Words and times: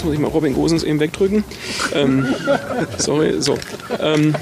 jetzt 0.00 0.06
muss 0.06 0.14
ich 0.14 0.20
mal 0.20 0.28
Robin 0.28 0.54
Gosens 0.54 0.82
eben 0.82 0.98
wegdrücken. 0.98 1.44
Ähm, 1.92 2.34
sorry, 2.96 3.42
so. 3.42 3.58
Ähm, 3.98 4.34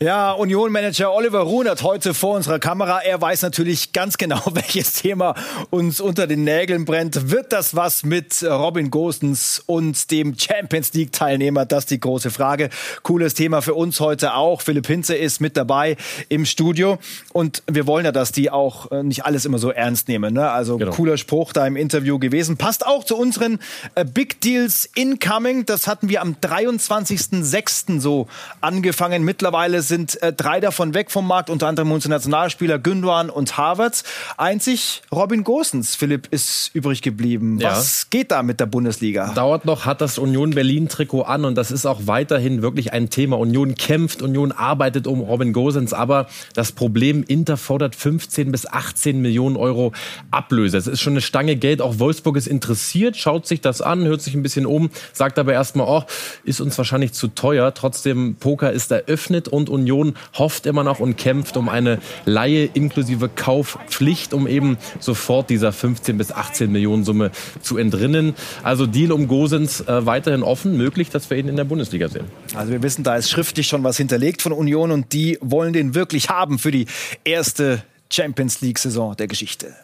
ja, 0.00 0.32
Union-Manager 0.32 1.12
Oliver 1.12 1.40
Runert 1.40 1.82
heute 1.82 2.12
vor 2.12 2.36
unserer 2.36 2.58
Kamera. 2.58 3.00
Er 3.00 3.20
weiß 3.20 3.42
natürlich 3.42 3.92
ganz 3.92 4.18
genau, 4.18 4.42
welches 4.52 4.92
Thema 4.92 5.34
uns 5.70 6.00
unter 6.00 6.26
den 6.26 6.44
Nägeln 6.44 6.84
brennt. 6.84 7.30
Wird 7.30 7.52
das 7.52 7.74
was 7.74 8.04
mit 8.04 8.42
Robin 8.42 8.90
Gosens 8.90 9.62
und 9.64 10.10
dem 10.10 10.38
Champions 10.38 10.92
League-Teilnehmer? 10.92 11.64
Das 11.64 11.84
ist 11.84 11.90
die 11.90 12.00
große 12.00 12.30
Frage. 12.30 12.68
Cooles 13.02 13.34
Thema 13.34 13.62
für 13.62 13.74
uns 13.74 14.00
heute 14.00 14.34
auch. 14.34 14.60
Philipp 14.60 14.86
Hinze 14.86 15.14
ist 15.14 15.40
mit 15.40 15.56
dabei 15.56 15.96
im 16.28 16.44
Studio. 16.44 16.98
Und 17.32 17.62
wir 17.70 17.86
wollen 17.86 18.04
ja, 18.04 18.12
dass 18.12 18.32
die 18.32 18.50
auch 18.50 18.90
äh, 18.90 19.02
nicht 19.02 19.24
alles 19.24 19.46
immer 19.46 19.58
so 19.58 19.70
ernst 19.70 20.08
nehmen. 20.08 20.34
Ne? 20.34 20.50
Also 20.50 20.76
genau. 20.76 20.92
cooler 20.92 21.16
Spruch 21.16 21.54
da 21.54 21.66
im 21.66 21.76
Interview 21.76 22.18
gewesen. 22.18 22.58
Passt 22.58 22.86
auch 22.86 23.04
zu 23.04 23.16
unseren 23.16 23.60
äh, 23.94 24.04
Big 24.04 24.42
Deals 24.42 24.90
Incoming. 24.94 25.64
Das 25.64 25.86
hatten 25.86 26.10
wir 26.10 26.20
am 26.20 26.34
23.06. 26.34 28.00
so 28.00 28.26
angefangen. 28.60 29.24
Mittlerweile 29.24 29.86
sind 29.86 29.95
äh, 29.96 30.32
drei 30.32 30.60
davon 30.60 30.94
weg 30.94 31.10
vom 31.10 31.26
Markt, 31.26 31.50
unter 31.50 31.66
anderem 31.66 31.92
unsere 31.92 32.12
Nationalspieler 32.12 32.78
Gündogan 32.78 33.30
und 33.30 33.56
Harvards. 33.56 34.04
Einzig 34.36 35.02
Robin 35.12 35.44
Gosens, 35.44 35.94
Philipp, 35.94 36.28
ist 36.30 36.70
übrig 36.74 37.02
geblieben. 37.02 37.58
Ja. 37.58 37.72
Was 37.72 38.10
geht 38.10 38.30
da 38.30 38.42
mit 38.42 38.60
der 38.60 38.66
Bundesliga? 38.66 39.32
Dauert 39.34 39.64
noch, 39.64 39.86
hat 39.86 40.00
das 40.00 40.18
Union 40.18 40.50
Berlin 40.50 40.88
Trikot 40.88 41.22
an 41.22 41.44
und 41.44 41.56
das 41.56 41.70
ist 41.70 41.86
auch 41.86 42.02
weiterhin 42.06 42.62
wirklich 42.62 42.92
ein 42.92 43.10
Thema. 43.10 43.38
Union 43.38 43.74
kämpft, 43.74 44.22
Union 44.22 44.52
arbeitet 44.52 45.06
um 45.06 45.20
Robin 45.20 45.52
Gosens, 45.52 45.92
aber 45.92 46.26
das 46.54 46.72
Problem, 46.72 47.24
Inter 47.26 47.56
fordert 47.56 47.94
15 47.94 48.52
bis 48.52 48.66
18 48.66 49.20
Millionen 49.20 49.56
Euro 49.56 49.92
Ablöse. 50.30 50.76
Es 50.76 50.86
ist 50.86 51.00
schon 51.00 51.14
eine 51.14 51.20
Stange 51.20 51.56
Geld. 51.56 51.80
Auch 51.80 51.98
Wolfsburg 51.98 52.36
ist 52.36 52.46
interessiert, 52.46 53.16
schaut 53.16 53.46
sich 53.46 53.60
das 53.60 53.80
an, 53.80 54.04
hört 54.04 54.22
sich 54.22 54.34
ein 54.34 54.42
bisschen 54.42 54.66
um, 54.66 54.90
sagt 55.12 55.38
aber 55.38 55.52
erstmal, 55.52 55.86
oh, 55.88 56.04
ist 56.44 56.60
uns 56.60 56.76
wahrscheinlich 56.78 57.12
zu 57.12 57.28
teuer. 57.28 57.74
Trotzdem, 57.74 58.36
Poker 58.36 58.72
ist 58.72 58.90
eröffnet 58.90 59.48
und 59.48 59.68
Union 59.76 60.14
hofft 60.34 60.66
immer 60.66 60.84
noch 60.84 61.00
und 61.00 61.16
kämpft 61.16 61.56
um 61.56 61.68
eine 61.68 61.98
Laie 62.24 62.68
inklusive 62.72 63.28
Kaufpflicht, 63.28 64.34
um 64.34 64.46
eben 64.46 64.76
sofort 65.00 65.50
dieser 65.50 65.72
15 65.72 66.18
bis 66.18 66.32
18 66.32 66.70
Millionen 66.70 67.04
Summe 67.04 67.30
zu 67.62 67.78
entrinnen. 67.78 68.34
Also 68.62 68.86
Deal 68.86 69.12
um 69.12 69.28
Gosens 69.28 69.80
äh, 69.82 70.06
weiterhin 70.06 70.42
offen, 70.42 70.76
möglich, 70.76 71.10
dass 71.10 71.30
wir 71.30 71.36
ihn 71.36 71.48
in 71.48 71.56
der 71.56 71.64
Bundesliga 71.64 72.08
sehen. 72.08 72.24
Also 72.54 72.72
wir 72.72 72.82
wissen, 72.82 73.04
da 73.04 73.16
ist 73.16 73.30
schriftlich 73.30 73.68
schon 73.68 73.84
was 73.84 73.96
hinterlegt 73.96 74.42
von 74.42 74.52
Union 74.52 74.90
und 74.90 75.12
die 75.12 75.38
wollen 75.40 75.72
den 75.72 75.94
wirklich 75.94 76.28
haben 76.28 76.58
für 76.58 76.70
die 76.70 76.86
erste 77.24 77.82
Champions 78.10 78.60
League 78.60 78.78
Saison 78.78 79.16
der 79.16 79.26
Geschichte. 79.26 79.74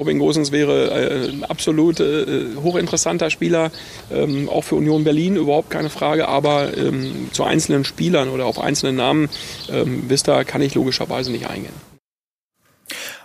Robin 0.00 0.18
Gosens 0.18 0.50
wäre 0.50 0.90
äh, 0.90 1.28
ein 1.28 1.44
absolut 1.44 2.00
äh, 2.00 2.56
hochinteressanter 2.56 3.28
Spieler, 3.28 3.70
ähm, 4.10 4.48
auch 4.48 4.64
für 4.64 4.76
Union 4.76 5.04
Berlin, 5.04 5.36
überhaupt 5.36 5.68
keine 5.68 5.90
Frage. 5.90 6.26
Aber 6.26 6.74
ähm, 6.74 7.28
zu 7.32 7.44
einzelnen 7.44 7.84
Spielern 7.84 8.30
oder 8.30 8.46
auf 8.46 8.58
einzelne 8.58 8.94
Namen, 8.94 9.28
ähm, 9.68 10.08
Vista 10.08 10.42
kann 10.44 10.62
ich 10.62 10.74
logischerweise 10.74 11.30
nicht 11.30 11.48
eingehen. 11.48 11.74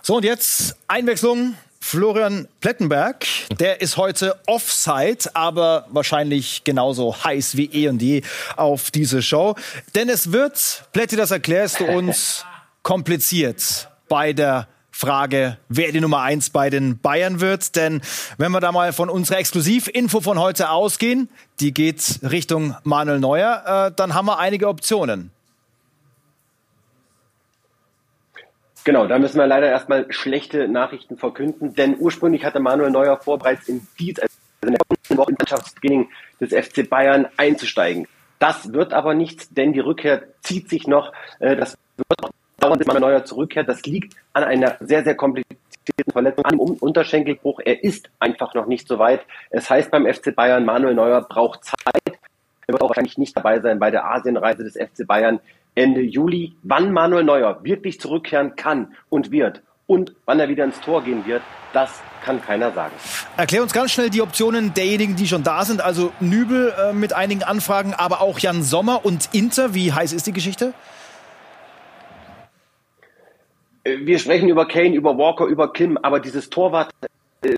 So, 0.01 0.17
und 0.17 0.25
jetzt 0.25 0.75
Einwechslung. 0.87 1.55
Florian 1.79 2.47
Plettenberg, 2.61 3.27
der 3.59 3.79
ist 3.79 3.95
heute 3.95 4.39
Offside, 4.47 5.29
aber 5.35 5.85
wahrscheinlich 5.91 6.63
genauso 6.63 7.15
heiß 7.23 7.57
wie 7.57 7.65
eh 7.65 7.89
und 7.89 8.01
je 8.01 8.23
auf 8.55 8.89
diese 8.89 9.21
Show. 9.21 9.55
Denn 9.93 10.09
es 10.09 10.31
wird, 10.31 10.85
Plätti, 10.93 11.15
das 11.15 11.29
erklärst 11.29 11.79
du 11.79 11.85
uns, 11.85 12.43
kompliziert 12.81 13.87
bei 14.09 14.33
der 14.33 14.67
Frage, 14.97 15.57
wer 15.67 15.91
die 15.91 15.99
Nummer 15.99 16.21
eins 16.21 16.49
bei 16.49 16.69
den 16.69 16.99
Bayern 16.99 17.41
wird. 17.41 17.75
Denn 17.75 18.01
wenn 18.37 18.53
wir 18.53 18.61
da 18.61 18.71
mal 18.71 18.93
von 18.93 19.09
unserer 19.09 19.39
Exklusivinfo 19.39 20.21
von 20.21 20.39
heute 20.39 20.69
ausgehen, 20.69 21.27
die 21.59 21.73
geht 21.73 22.21
Richtung 22.23 22.77
Manuel 22.85 23.19
Neuer, 23.19 23.89
äh, 23.89 23.91
dann 23.93 24.13
haben 24.13 24.27
wir 24.27 24.39
einige 24.39 24.69
Optionen. 24.69 25.31
Genau, 28.85 29.05
da 29.05 29.19
müssen 29.19 29.37
wir 29.37 29.47
leider 29.47 29.67
erstmal 29.67 30.05
schlechte 30.13 30.69
Nachrichten 30.69 31.17
verkünden, 31.17 31.75
denn 31.75 31.97
ursprünglich 31.99 32.45
hatte 32.45 32.61
Manuel 32.61 32.91
Neuer 32.91 33.17
vor, 33.17 33.37
bereits 33.37 33.67
in 33.67 33.85
dieser 33.99 34.23
also 34.23 34.37
in 34.63 34.71
der 34.71 34.79
kommenden 34.87 35.17
Woche 35.17 35.31
im 35.31 35.37
Mannschaftstraining 35.37 36.09
des 36.39 36.53
FC 36.53 36.89
Bayern 36.89 37.27
einzusteigen. 37.35 38.07
Das 38.39 38.71
wird 38.71 38.93
aber 38.93 39.13
nichts, 39.13 39.49
denn 39.49 39.73
die 39.73 39.81
Rückkehr 39.81 40.23
zieht 40.41 40.69
sich 40.69 40.87
noch. 40.87 41.11
Äh, 41.39 41.57
das 41.57 41.77
wird 41.97 42.21
noch 42.21 42.29
dauern, 42.65 42.79
bis 42.79 42.87
Neuer 42.87 43.25
zurückkehrt. 43.25 43.69
Das 43.69 43.83
liegt 43.83 44.15
an 44.33 44.43
einer 44.43 44.77
sehr, 44.79 45.03
sehr 45.03 45.15
komplizierten 45.15 46.11
Verletzung, 46.11 46.45
einem 46.45 46.59
Unterschenkelbruch. 46.59 47.59
Er 47.63 47.83
ist 47.83 48.09
einfach 48.19 48.53
noch 48.53 48.65
nicht 48.65 48.87
so 48.87 48.99
weit. 48.99 49.21
Es 49.49 49.69
heißt 49.69 49.91
beim 49.91 50.11
FC 50.11 50.35
Bayern, 50.35 50.65
Manuel 50.65 50.95
Neuer 50.95 51.21
braucht 51.21 51.65
Zeit. 51.65 52.19
Er 52.67 52.73
wird 52.73 52.81
auch 52.81 52.89
wahrscheinlich 52.89 53.17
nicht 53.17 53.35
dabei 53.37 53.59
sein 53.59 53.79
bei 53.79 53.91
der 53.91 54.05
Asienreise 54.05 54.63
des 54.63 54.73
FC 54.73 55.05
Bayern 55.05 55.39
Ende 55.75 56.01
Juli. 56.01 56.55
Wann 56.63 56.91
Manuel 56.91 57.23
Neuer 57.23 57.63
wirklich 57.63 57.99
zurückkehren 57.99 58.55
kann 58.55 58.95
und 59.09 59.31
wird 59.31 59.61
und 59.87 60.15
wann 60.25 60.39
er 60.39 60.49
wieder 60.49 60.63
ins 60.63 60.79
Tor 60.81 61.03
gehen 61.03 61.25
wird, 61.25 61.43
das 61.73 61.91
kann 62.23 62.41
keiner 62.41 62.71
sagen. 62.71 62.93
Erklär 63.37 63.61
uns 63.61 63.73
ganz 63.73 63.91
schnell 63.91 64.09
die 64.09 64.21
Optionen 64.21 64.73
derjenigen, 64.73 65.15
die 65.15 65.27
schon 65.27 65.43
da 65.43 65.63
sind. 65.63 65.81
Also 65.81 66.11
Nübel 66.19 66.73
äh, 66.79 66.93
mit 66.93 67.13
einigen 67.13 67.43
Anfragen, 67.43 67.93
aber 67.93 68.21
auch 68.21 68.39
Jan 68.39 68.63
Sommer 68.63 69.05
und 69.05 69.29
Inter. 69.33 69.75
Wie 69.75 69.93
heiß 69.93 70.13
ist 70.13 70.25
die 70.25 70.33
Geschichte? 70.33 70.73
Wir 73.85 74.19
sprechen 74.19 74.49
über 74.49 74.67
Kane, 74.67 74.95
über 74.95 75.17
Walker, 75.17 75.45
über 75.45 75.71
Kim, 75.71 75.97
aber 75.97 76.19
dieses 76.19 76.49
Torwart, 76.49 76.91
äh, 77.41 77.55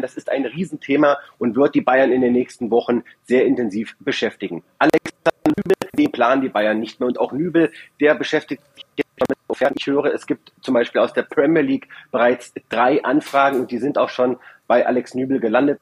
das 0.00 0.16
ist 0.16 0.30
ein 0.30 0.44
Riesenthema 0.44 1.16
und 1.38 1.56
wird 1.56 1.74
die 1.74 1.80
Bayern 1.80 2.12
in 2.12 2.20
den 2.20 2.34
nächsten 2.34 2.70
Wochen 2.70 3.02
sehr 3.24 3.46
intensiv 3.46 3.96
beschäftigen. 4.00 4.62
Alexander 4.78 5.32
Nübel, 5.46 5.76
den 5.96 6.12
planen 6.12 6.42
die 6.42 6.50
Bayern 6.50 6.78
nicht 6.78 7.00
mehr 7.00 7.06
und 7.06 7.18
auch 7.18 7.32
Nübel, 7.32 7.72
der 8.00 8.14
beschäftigt 8.14 8.62
sich 8.74 8.84
damit, 9.16 9.38
sofern 9.48 9.72
ich 9.76 9.86
höre, 9.86 10.12
es 10.12 10.26
gibt 10.26 10.52
zum 10.60 10.74
Beispiel 10.74 11.00
aus 11.00 11.14
der 11.14 11.22
Premier 11.22 11.62
League 11.62 11.88
bereits 12.10 12.52
drei 12.68 13.02
Anfragen 13.02 13.60
und 13.60 13.70
die 13.70 13.78
sind 13.78 13.96
auch 13.96 14.10
schon 14.10 14.36
bei 14.66 14.86
Alex 14.86 15.14
Nübel 15.14 15.40
gelandet. 15.40 15.80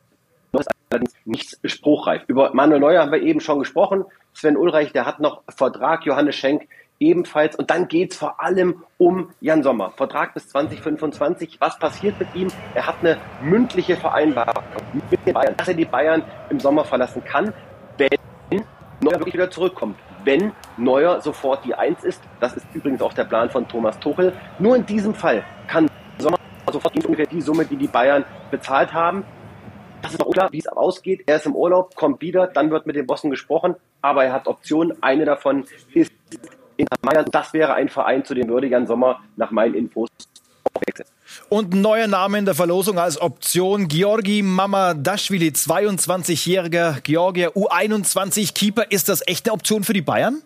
Das 0.52 0.66
ist 0.66 0.72
allerdings 0.90 1.14
nichts 1.24 1.58
spruchreif. 1.64 2.22
Über 2.28 2.54
Manuel 2.54 2.78
Neuer 2.78 3.02
haben 3.02 3.10
wir 3.10 3.22
eben 3.22 3.40
schon 3.40 3.58
gesprochen. 3.58 4.04
Sven 4.34 4.56
Ulreich, 4.56 4.92
der 4.92 5.04
hat 5.04 5.18
noch 5.18 5.42
Vertrag. 5.48 6.06
Johannes 6.06 6.36
Schenk 6.36 6.68
ebenfalls. 7.04 7.56
Und 7.56 7.70
dann 7.70 7.86
geht 7.88 8.12
es 8.12 8.18
vor 8.18 8.42
allem 8.42 8.82
um 8.98 9.30
Jan 9.40 9.62
Sommer. 9.62 9.92
Vertrag 9.92 10.34
bis 10.34 10.48
2025. 10.48 11.58
Was 11.60 11.78
passiert 11.78 12.18
mit 12.18 12.34
ihm? 12.34 12.48
Er 12.74 12.86
hat 12.86 12.96
eine 13.00 13.18
mündliche 13.42 13.96
Vereinbarung 13.96 14.64
mit 14.92 15.26
den 15.26 15.34
Bayern, 15.34 15.54
dass 15.56 15.68
er 15.68 15.74
die 15.74 15.84
Bayern 15.84 16.22
im 16.50 16.58
Sommer 16.58 16.84
verlassen 16.84 17.22
kann, 17.24 17.52
wenn 17.98 18.64
Neuer 19.00 19.18
wirklich 19.18 19.34
wieder 19.34 19.50
zurückkommt. 19.50 19.96
Wenn 20.24 20.52
Neuer 20.78 21.20
sofort 21.20 21.64
die 21.64 21.74
Eins 21.74 22.02
ist, 22.02 22.22
das 22.40 22.56
ist 22.56 22.66
übrigens 22.72 23.02
auch 23.02 23.12
der 23.12 23.24
Plan 23.24 23.50
von 23.50 23.68
Thomas 23.68 23.98
Tuchel. 24.00 24.32
Nur 24.58 24.76
in 24.76 24.86
diesem 24.86 25.14
Fall 25.14 25.44
kann 25.66 25.90
Sommer 26.18 26.38
sofort 26.72 26.96
ungefähr 27.04 27.26
die 27.26 27.42
Summe, 27.42 27.66
die 27.66 27.76
die 27.76 27.88
Bayern 27.88 28.24
bezahlt 28.50 28.94
haben. 28.94 29.24
Das 30.00 30.12
ist 30.12 30.18
noch 30.18 30.26
unklar, 30.26 30.52
wie 30.52 30.58
es 30.58 30.66
ausgeht. 30.66 31.22
Er 31.26 31.36
ist 31.36 31.46
im 31.46 31.54
Urlaub, 31.54 31.94
kommt 31.94 32.20
wieder, 32.20 32.46
dann 32.46 32.70
wird 32.70 32.86
mit 32.86 32.96
den 32.96 33.06
Bossen 33.06 33.30
gesprochen, 33.30 33.74
aber 34.02 34.24
er 34.24 34.32
hat 34.32 34.46
Optionen. 34.46 35.02
Eine 35.02 35.24
davon 35.24 35.64
ist 35.94 36.12
Inter 36.76 36.96
Mailand. 37.02 37.34
Das 37.34 37.52
wäre 37.52 37.74
ein 37.74 37.88
Verein, 37.88 38.24
zu 38.24 38.34
dem 38.34 38.48
würde 38.48 38.66
Jan 38.66 38.86
Sommer 38.86 39.20
nach 39.36 39.50
meinen 39.50 39.74
Infos 39.74 40.08
wechseln. 40.86 41.08
Und 41.48 41.74
ein 41.74 41.80
neuer 41.80 42.06
Name 42.06 42.38
in 42.38 42.44
der 42.44 42.54
Verlosung 42.54 42.98
als 42.98 43.20
Option. 43.20 43.88
Georgi 43.88 44.42
Mamadashvili, 44.42 45.48
22-jähriger 45.48 47.00
Georgier, 47.00 47.50
U21-Keeper. 47.50 48.90
Ist 48.90 49.08
das 49.08 49.26
echt 49.26 49.46
eine 49.46 49.54
Option 49.54 49.84
für 49.84 49.92
die 49.92 50.02
Bayern? 50.02 50.42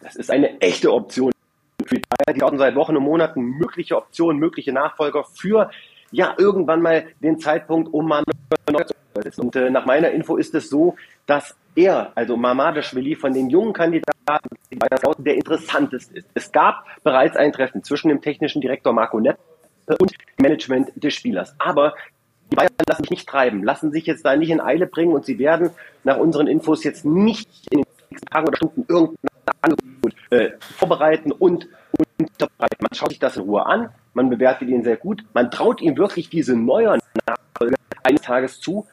Das 0.00 0.16
ist 0.16 0.30
eine 0.30 0.60
echte 0.60 0.92
Option 0.92 1.32
für 1.86 1.96
die 1.96 2.02
Bayern. 2.08 2.38
Die 2.38 2.44
hatten 2.44 2.58
seit 2.58 2.74
Wochen 2.74 2.96
und 2.96 3.02
Monaten 3.02 3.42
mögliche 3.42 3.96
Optionen, 3.96 4.38
mögliche 4.38 4.72
Nachfolger 4.72 5.24
für 5.24 5.70
ja 6.10 6.34
irgendwann 6.38 6.80
mal 6.80 7.06
den 7.22 7.38
Zeitpunkt, 7.38 7.92
um 7.92 8.08
Neuer 8.08 8.86
zu 8.86 9.42
Und 9.42 9.56
äh, 9.56 9.70
nach 9.70 9.84
meiner 9.84 10.10
Info 10.10 10.36
ist 10.36 10.54
es 10.54 10.70
so, 10.70 10.96
dass 11.26 11.54
er, 11.78 12.12
also 12.14 12.36
Mamadashvili, 12.36 13.14
von 13.14 13.32
den 13.32 13.48
jungen 13.50 13.72
Kandidaten, 13.72 14.48
der 15.18 15.34
interessanteste 15.34 16.18
ist. 16.18 16.28
Es 16.34 16.52
gab 16.52 16.84
bereits 17.02 17.36
ein 17.36 17.52
Treffen 17.52 17.82
zwischen 17.82 18.08
dem 18.08 18.20
technischen 18.20 18.60
Direktor 18.60 18.92
Marco 18.92 19.20
Nepp 19.20 19.38
und 19.98 20.10
dem 20.10 20.42
Management 20.42 20.92
des 20.96 21.14
Spielers. 21.14 21.54
Aber 21.58 21.94
die 22.50 22.56
Bayern 22.56 22.70
lassen 22.86 23.02
sich 23.02 23.10
nicht 23.10 23.28
treiben, 23.28 23.62
lassen 23.62 23.92
sich 23.92 24.06
jetzt 24.06 24.24
da 24.24 24.36
nicht 24.36 24.50
in 24.50 24.60
Eile 24.60 24.86
bringen 24.86 25.12
und 25.12 25.24
sie 25.24 25.38
werden 25.38 25.70
nach 26.04 26.16
unseren 26.16 26.46
Infos 26.46 26.82
jetzt 26.84 27.04
nicht 27.04 27.48
in 27.70 27.78
den 27.78 27.86
nächsten 28.10 28.26
Tagen 28.26 28.48
oder 28.48 28.56
Stunden 28.56 28.84
irgendein 28.88 29.16
Angebot 29.60 30.14
äh, 30.30 30.50
vorbereiten 30.60 31.32
und 31.32 31.68
unterbreiten. 32.18 32.76
Man 32.80 32.94
schaut 32.94 33.10
sich 33.10 33.18
das 33.18 33.36
in 33.36 33.42
Ruhe 33.42 33.64
an, 33.66 33.90
man 34.14 34.30
bewertet 34.30 34.68
ihn 34.68 34.82
sehr 34.82 34.96
gut, 34.96 35.24
man 35.34 35.50
traut 35.50 35.80
ihm 35.80 35.96
wirklich 35.96 36.28
diese 36.28 36.56
neue 36.56 36.98
Nachfolge 37.26 37.76
eines 38.02 38.22
Tages 38.22 38.60
zu. 38.60 38.86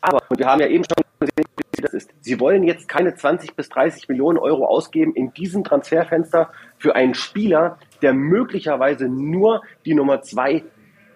Aber, 0.00 0.22
und 0.28 0.38
wir 0.38 0.46
haben 0.46 0.60
ja 0.60 0.68
eben 0.68 0.84
schon 0.84 1.04
gesehen, 1.18 1.65
das 1.86 1.94
ist. 1.94 2.10
Sie 2.20 2.40
wollen 2.40 2.64
jetzt 2.64 2.88
keine 2.88 3.14
20 3.14 3.54
bis 3.54 3.68
30 3.68 4.08
Millionen 4.08 4.38
Euro 4.38 4.66
ausgeben 4.66 5.14
in 5.14 5.32
diesem 5.32 5.64
Transferfenster 5.64 6.50
für 6.78 6.94
einen 6.94 7.14
Spieler, 7.14 7.78
der 8.02 8.12
möglicherweise 8.12 9.08
nur 9.08 9.62
die 9.84 9.94
Nummer 9.94 10.22
zwei 10.22 10.64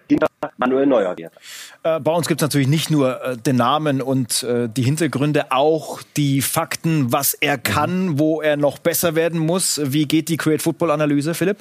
hinter 0.09 0.27
Manuel 0.57 0.87
Neuer 0.87 1.17
wäre. 1.17 1.31
Äh, 1.83 1.99
bei 1.99 2.11
uns 2.11 2.27
gibt 2.27 2.41
es 2.41 2.45
natürlich 2.45 2.67
nicht 2.67 2.89
nur 2.89 3.23
äh, 3.23 3.37
den 3.37 3.55
Namen 3.55 4.01
und 4.01 4.43
äh, 4.43 4.67
die 4.67 4.81
Hintergründe, 4.81 5.51
auch 5.51 6.01
die 6.17 6.41
Fakten, 6.41 7.11
was 7.11 7.33
er 7.33 7.57
kann, 7.57 8.19
wo 8.19 8.41
er 8.41 8.57
noch 8.57 8.79
besser 8.79 9.15
werden 9.15 9.39
muss. 9.39 9.79
Wie 9.83 10.05
geht 10.05 10.29
die 10.29 10.37
Create 10.37 10.61
Football 10.61 10.91
Analyse, 10.91 11.33
Philipp? 11.33 11.57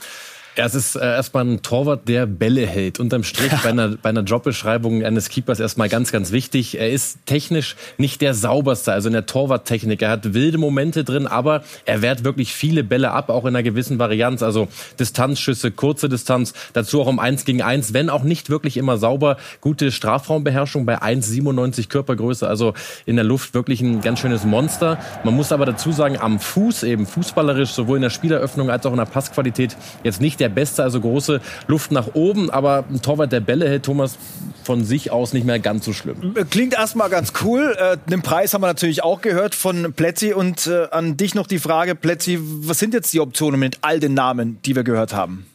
Ja, 0.56 0.67
es 0.67 0.75
ist 0.75 0.97
äh, 0.97 1.00
erstmal 1.00 1.44
ein 1.44 1.62
Torwart, 1.62 2.08
der 2.08 2.26
Bälle 2.26 2.67
hält. 2.67 2.99
Unterm 2.99 3.23
Strich 3.23 3.52
bei 3.62 3.70
einer, 3.70 3.91
bei 3.91 4.08
einer 4.08 4.23
Jobbeschreibung 4.23 5.05
eines 5.05 5.29
Keepers 5.29 5.61
erstmal 5.61 5.88
ganz, 5.88 6.11
ganz 6.11 6.32
wichtig. 6.32 6.79
Er 6.79 6.91
ist 6.91 7.25
technisch 7.25 7.76
nicht 7.99 8.20
der 8.20 8.35
sauberste, 8.35 8.93
also 8.93 9.08
in 9.08 9.12
der 9.12 9.26
Torwarttechnik. 9.26 10.02
Er 10.02 10.11
hat 10.11 10.35
wilde 10.35 10.58
Momente 10.58 11.05
drin, 11.05 11.29
aber 11.29 11.62
er 11.85 12.02
wehrt 12.02 12.25
wirklich 12.25 12.52
viele 12.52 12.82
Bälle 12.82 13.12
ab, 13.12 13.31
auch 13.31 13.44
in 13.44 13.50
einer 13.50 13.62
gewissen 13.62 14.00
Varianz. 14.00 14.43
Also 14.43 14.67
Distanzschüsse, 14.99 15.70
kurze 15.70 16.08
Distanz, 16.08 16.52
dazu 16.73 17.00
auch 17.00 17.06
um 17.06 17.20
eins 17.20 17.44
gegen 17.44 17.62
eins, 17.62 17.94
wenn 17.94 18.11
auch 18.11 18.25
nicht 18.25 18.50
wirklich 18.50 18.76
immer 18.76 18.99
sauber. 18.99 19.37
Gute 19.61 19.93
Strafraumbeherrschung 19.93 20.85
bei 20.85 21.00
1,97 21.00 21.88
Körpergröße, 21.88 22.49
also 22.49 22.75
in 23.06 23.14
der 23.14 23.25
Luft 23.25 23.55
wirklich 23.55 23.82
ein 23.82 24.00
ganz 24.00 24.19
schönes 24.19 24.44
Monster. 24.44 24.99
Man 25.23 25.35
muss 25.35 25.52
aber 25.52 25.64
dazu 25.64 25.93
sagen, 25.93 26.19
am 26.19 26.41
Fuß 26.41 26.82
eben 26.82 27.06
fußballerisch, 27.06 27.70
sowohl 27.70 27.99
in 27.99 28.02
der 28.02 28.11
Spieleröffnung 28.11 28.69
als 28.69 28.85
auch 28.85 28.91
in 28.91 28.99
der 28.99 29.05
Passqualität, 29.05 29.76
jetzt 30.02 30.20
nicht 30.20 30.39
der 30.40 30.48
Beste, 30.48 30.82
also 30.82 31.00
große 31.00 31.40
Luft 31.66 31.92
nach 31.92 32.14
oben, 32.14 32.50
aber 32.50 32.84
ein 32.90 33.02
Torwart 33.02 33.32
der 33.32 33.40
Bälle 33.40 33.69
hält 33.69 33.84
Thomas 33.84 34.19
von 34.64 34.84
sich 34.84 35.10
aus 35.10 35.32
nicht 35.32 35.46
mehr 35.46 35.58
ganz 35.58 35.84
so 35.84 35.92
schlimm. 35.92 36.34
Klingt 36.50 36.75
erstmal 36.75 37.10
ganz 37.10 37.32
cool. 37.42 37.76
Äh, 37.78 37.96
den 38.10 38.22
Preis 38.22 38.54
haben 38.54 38.62
wir 38.62 38.66
natürlich 38.66 39.02
auch 39.02 39.20
gehört 39.20 39.54
von 39.54 39.92
Plätzi 39.92 40.32
und 40.32 40.66
äh, 40.66 40.88
an 40.90 41.16
dich 41.16 41.34
noch 41.34 41.46
die 41.46 41.58
Frage, 41.58 41.94
Plätzi, 41.94 42.38
was 42.40 42.78
sind 42.78 42.94
jetzt 42.94 43.12
die 43.12 43.20
Optionen 43.20 43.60
mit 43.60 43.78
all 43.82 44.00
den 44.00 44.14
Namen, 44.14 44.58
die 44.64 44.76
wir 44.76 44.84
gehört 44.84 45.14
haben? 45.14 45.46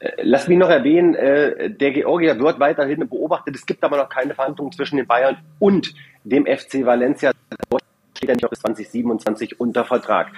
Äh, 0.00 0.10
lass 0.22 0.48
mich 0.48 0.58
noch 0.58 0.70
erwähnen, 0.70 1.14
äh, 1.14 1.70
der 1.70 1.90
Georgier 1.92 2.38
wird 2.38 2.60
weiterhin 2.60 3.08
beobachtet. 3.08 3.56
Es 3.56 3.66
gibt 3.66 3.82
aber 3.84 3.96
noch 3.96 4.08
keine 4.08 4.34
Verhandlungen 4.34 4.72
zwischen 4.72 4.96
den 4.96 5.06
Bayern 5.06 5.38
und 5.58 5.94
dem 6.24 6.46
FC 6.46 6.84
Valencia. 6.84 7.32
Dort 7.68 7.82
steht 8.16 8.28
er 8.28 8.36
nicht 8.36 8.50
bis 8.50 8.60
2027 8.60 9.60
unter 9.60 9.84
Vertrag. 9.84 10.28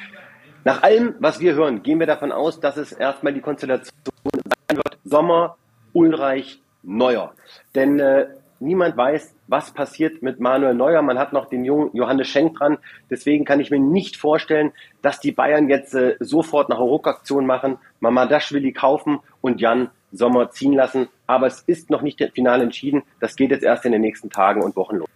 Nach 0.65 0.83
allem, 0.83 1.15
was 1.21 1.41
wir 1.41 1.55
hören, 1.55 1.83
gehen 1.83 2.01
wir 2.01 2.07
davon 2.07 2.33
aus, 2.33 2.61
dass 2.61 2.77
es 2.77 2.93
erstmal 2.93 3.33
die 3.33 3.41
Konstellation 3.41 3.95
sein 4.05 4.77
wird. 4.77 4.99
Sommer, 5.05 5.57
Ulreich, 5.95 6.61
Neuer. 6.83 7.33
Denn 7.75 7.99
äh, 7.99 8.27
niemand 8.59 8.97
weiß, 8.97 9.35
was 9.49 9.73
passiert 9.73 10.23
mit 10.23 10.39
Manuel 10.39 10.75
Neuer. 10.75 11.01
Man 11.01 11.19
hat 11.19 11.33
noch 11.33 11.47
den 11.47 11.65
jungen 11.65 11.91
Johannes 11.95 12.29
Schenk 12.29 12.59
dran. 12.59 12.77
Deswegen 13.09 13.47
kann 13.47 13.61
ich 13.61 13.71
mir 13.71 13.81
nicht 13.81 14.19
vorstellen, 14.19 14.73
dass 15.01 15.19
die 15.19 15.33
Bayern 15.33 15.71
jetzt 15.71 15.95
äh, 15.95 16.17
sofort 16.21 16.69
nach 16.69 16.79
Ruckaktion 16.79 17.47
machen, 17.47 17.79
Mamadashvili 18.01 18.73
kaufen 18.73 19.21
und 19.41 19.61
Jan 19.61 19.89
Sommer 20.13 20.51
ziehen 20.51 20.75
lassen. 20.75 21.09
Aber 21.27 21.47
es 21.47 21.63
ist 21.63 21.89
noch 21.89 22.03
nicht 22.03 22.23
final 22.35 22.61
entschieden. 22.61 23.03
Das 23.19 23.35
geht 23.35 23.51
jetzt 23.51 23.65
erst 23.65 23.87
in 23.87 23.93
den 23.93 24.03
nächsten 24.03 24.29
Tagen 24.29 24.63
und 24.63 24.77
Wochen 24.77 24.97
los. 24.97 25.09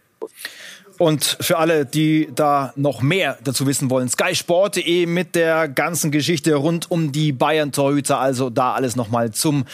Und 0.98 1.38
für 1.40 1.58
alle, 1.58 1.86
die 1.86 2.28
da 2.34 2.72
noch 2.76 3.02
mehr 3.02 3.38
dazu 3.42 3.66
wissen 3.66 3.90
wollen, 3.90 4.08
skysport.de 4.08 5.06
mit 5.06 5.34
der 5.34 5.68
ganzen 5.68 6.10
Geschichte 6.10 6.54
rund 6.54 6.90
um 6.90 7.10
die 7.10 7.32
Bayern-Torhüter. 7.32 8.18
Also 8.18 8.50
da 8.50 8.72
alles 8.74 8.94
nochmal 8.94 9.32
zum 9.32 9.64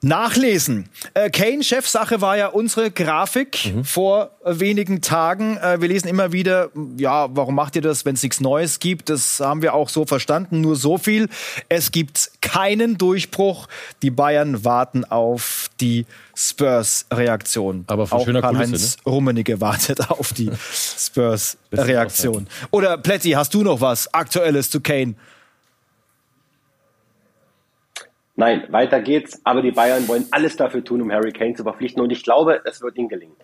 Nachlesen. 0.00 0.88
Äh, 1.14 1.30
Kane, 1.30 1.64
Chefsache 1.64 2.20
war 2.20 2.36
ja 2.36 2.46
unsere 2.46 2.90
Grafik 2.90 3.74
mhm. 3.74 3.84
vor 3.84 4.30
wenigen 4.44 5.00
Tagen. 5.00 5.56
Äh, 5.56 5.80
wir 5.80 5.88
lesen 5.88 6.08
immer 6.08 6.32
wieder, 6.32 6.70
ja, 6.96 7.28
warum 7.34 7.56
macht 7.56 7.74
ihr 7.74 7.82
das, 7.82 8.04
wenn 8.04 8.14
es 8.14 8.22
nichts 8.22 8.40
Neues 8.40 8.78
gibt? 8.78 9.10
Das 9.10 9.40
haben 9.40 9.62
wir 9.62 9.74
auch 9.74 9.88
so 9.88 10.06
verstanden. 10.06 10.60
Nur 10.60 10.76
so 10.76 10.98
viel. 10.98 11.28
Es 11.68 11.90
gibt 11.90 12.30
keinen 12.40 12.98
Durchbruch. 12.98 13.66
Die 14.02 14.10
Bayern 14.10 14.64
warten 14.64 15.04
auf 15.04 15.70
die 15.80 16.06
Spurs-Reaktion. 16.40 17.84
Aber 17.88 18.06
von 18.06 18.20
auch 18.20 18.24
schöner 18.24 18.40
Karl-Heinz 18.40 18.70
Kulisse, 18.70 18.96
ne? 19.04 19.12
Rummenigge 19.12 19.60
wartet 19.60 20.08
auf 20.10 20.32
die 20.32 20.50
Spurs-Reaktion. 20.72 22.46
Oder 22.70 22.96
Plätti, 22.96 23.32
hast 23.32 23.52
du 23.54 23.64
noch 23.64 23.80
was 23.80 24.14
Aktuelles 24.14 24.70
zu 24.70 24.80
Kane? 24.80 25.14
Nein, 28.36 28.62
weiter 28.70 29.00
geht's. 29.00 29.40
Aber 29.42 29.62
die 29.62 29.72
Bayern 29.72 30.06
wollen 30.06 30.26
alles 30.30 30.56
dafür 30.56 30.84
tun, 30.84 31.02
um 31.02 31.10
Harry 31.10 31.32
Kane 31.32 31.54
zu 31.54 31.64
verpflichten. 31.64 32.00
Und 32.00 32.10
ich 32.10 32.22
glaube, 32.22 32.60
es 32.64 32.80
wird 32.80 32.96
ihnen 32.96 33.08
gelingen. 33.08 33.34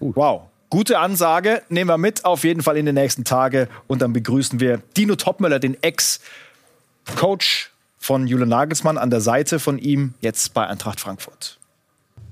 Wow. 0.00 0.44
Gute 0.70 0.98
Ansage, 0.98 1.60
nehmen 1.68 1.90
wir 1.90 1.98
mit, 1.98 2.24
auf 2.24 2.44
jeden 2.44 2.62
Fall 2.62 2.78
in 2.78 2.86
den 2.86 2.94
nächsten 2.94 3.24
Tagen. 3.24 3.68
Und 3.88 4.00
dann 4.00 4.14
begrüßen 4.14 4.58
wir 4.58 4.78
Dino 4.96 5.16
Topmöller, 5.16 5.58
den 5.58 5.76
Ex-Coach 5.82 7.70
von 7.98 8.26
Jule 8.26 8.46
Nagelsmann, 8.46 8.96
an 8.96 9.10
der 9.10 9.20
Seite 9.20 9.58
von 9.58 9.78
ihm, 9.78 10.14
jetzt 10.22 10.54
bei 10.54 10.66
Eintracht 10.66 10.98
Frankfurt. 10.98 11.58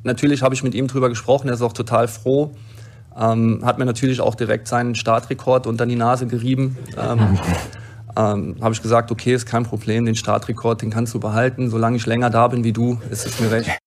Natürlich 0.02 0.42
habe 0.42 0.54
ich 0.54 0.62
mit 0.62 0.74
ihm 0.74 0.86
drüber 0.86 1.08
gesprochen, 1.08 1.48
er 1.48 1.54
ist 1.54 1.62
auch 1.62 1.72
total 1.72 2.08
froh. 2.08 2.54
Ähm, 3.18 3.60
hat 3.64 3.78
mir 3.78 3.84
natürlich 3.84 4.20
auch 4.20 4.34
direkt 4.34 4.68
seinen 4.68 4.94
Startrekord 4.94 5.66
unter 5.66 5.84
die 5.84 5.96
Nase 5.96 6.26
gerieben. 6.26 6.78
Ähm, 6.96 7.38
ähm, 8.16 8.56
habe 8.60 8.72
ich 8.72 8.82
gesagt, 8.82 9.10
okay, 9.10 9.34
ist 9.34 9.46
kein 9.46 9.64
Problem, 9.64 10.04
den 10.04 10.14
Startrekord, 10.14 10.82
den 10.82 10.90
kannst 10.90 11.14
du 11.14 11.20
behalten. 11.20 11.70
Solange 11.70 11.96
ich 11.96 12.06
länger 12.06 12.30
da 12.30 12.48
bin 12.48 12.64
wie 12.64 12.72
du, 12.72 12.98
ist 13.10 13.26
es 13.26 13.40
mir 13.40 13.50
recht. 13.50 13.78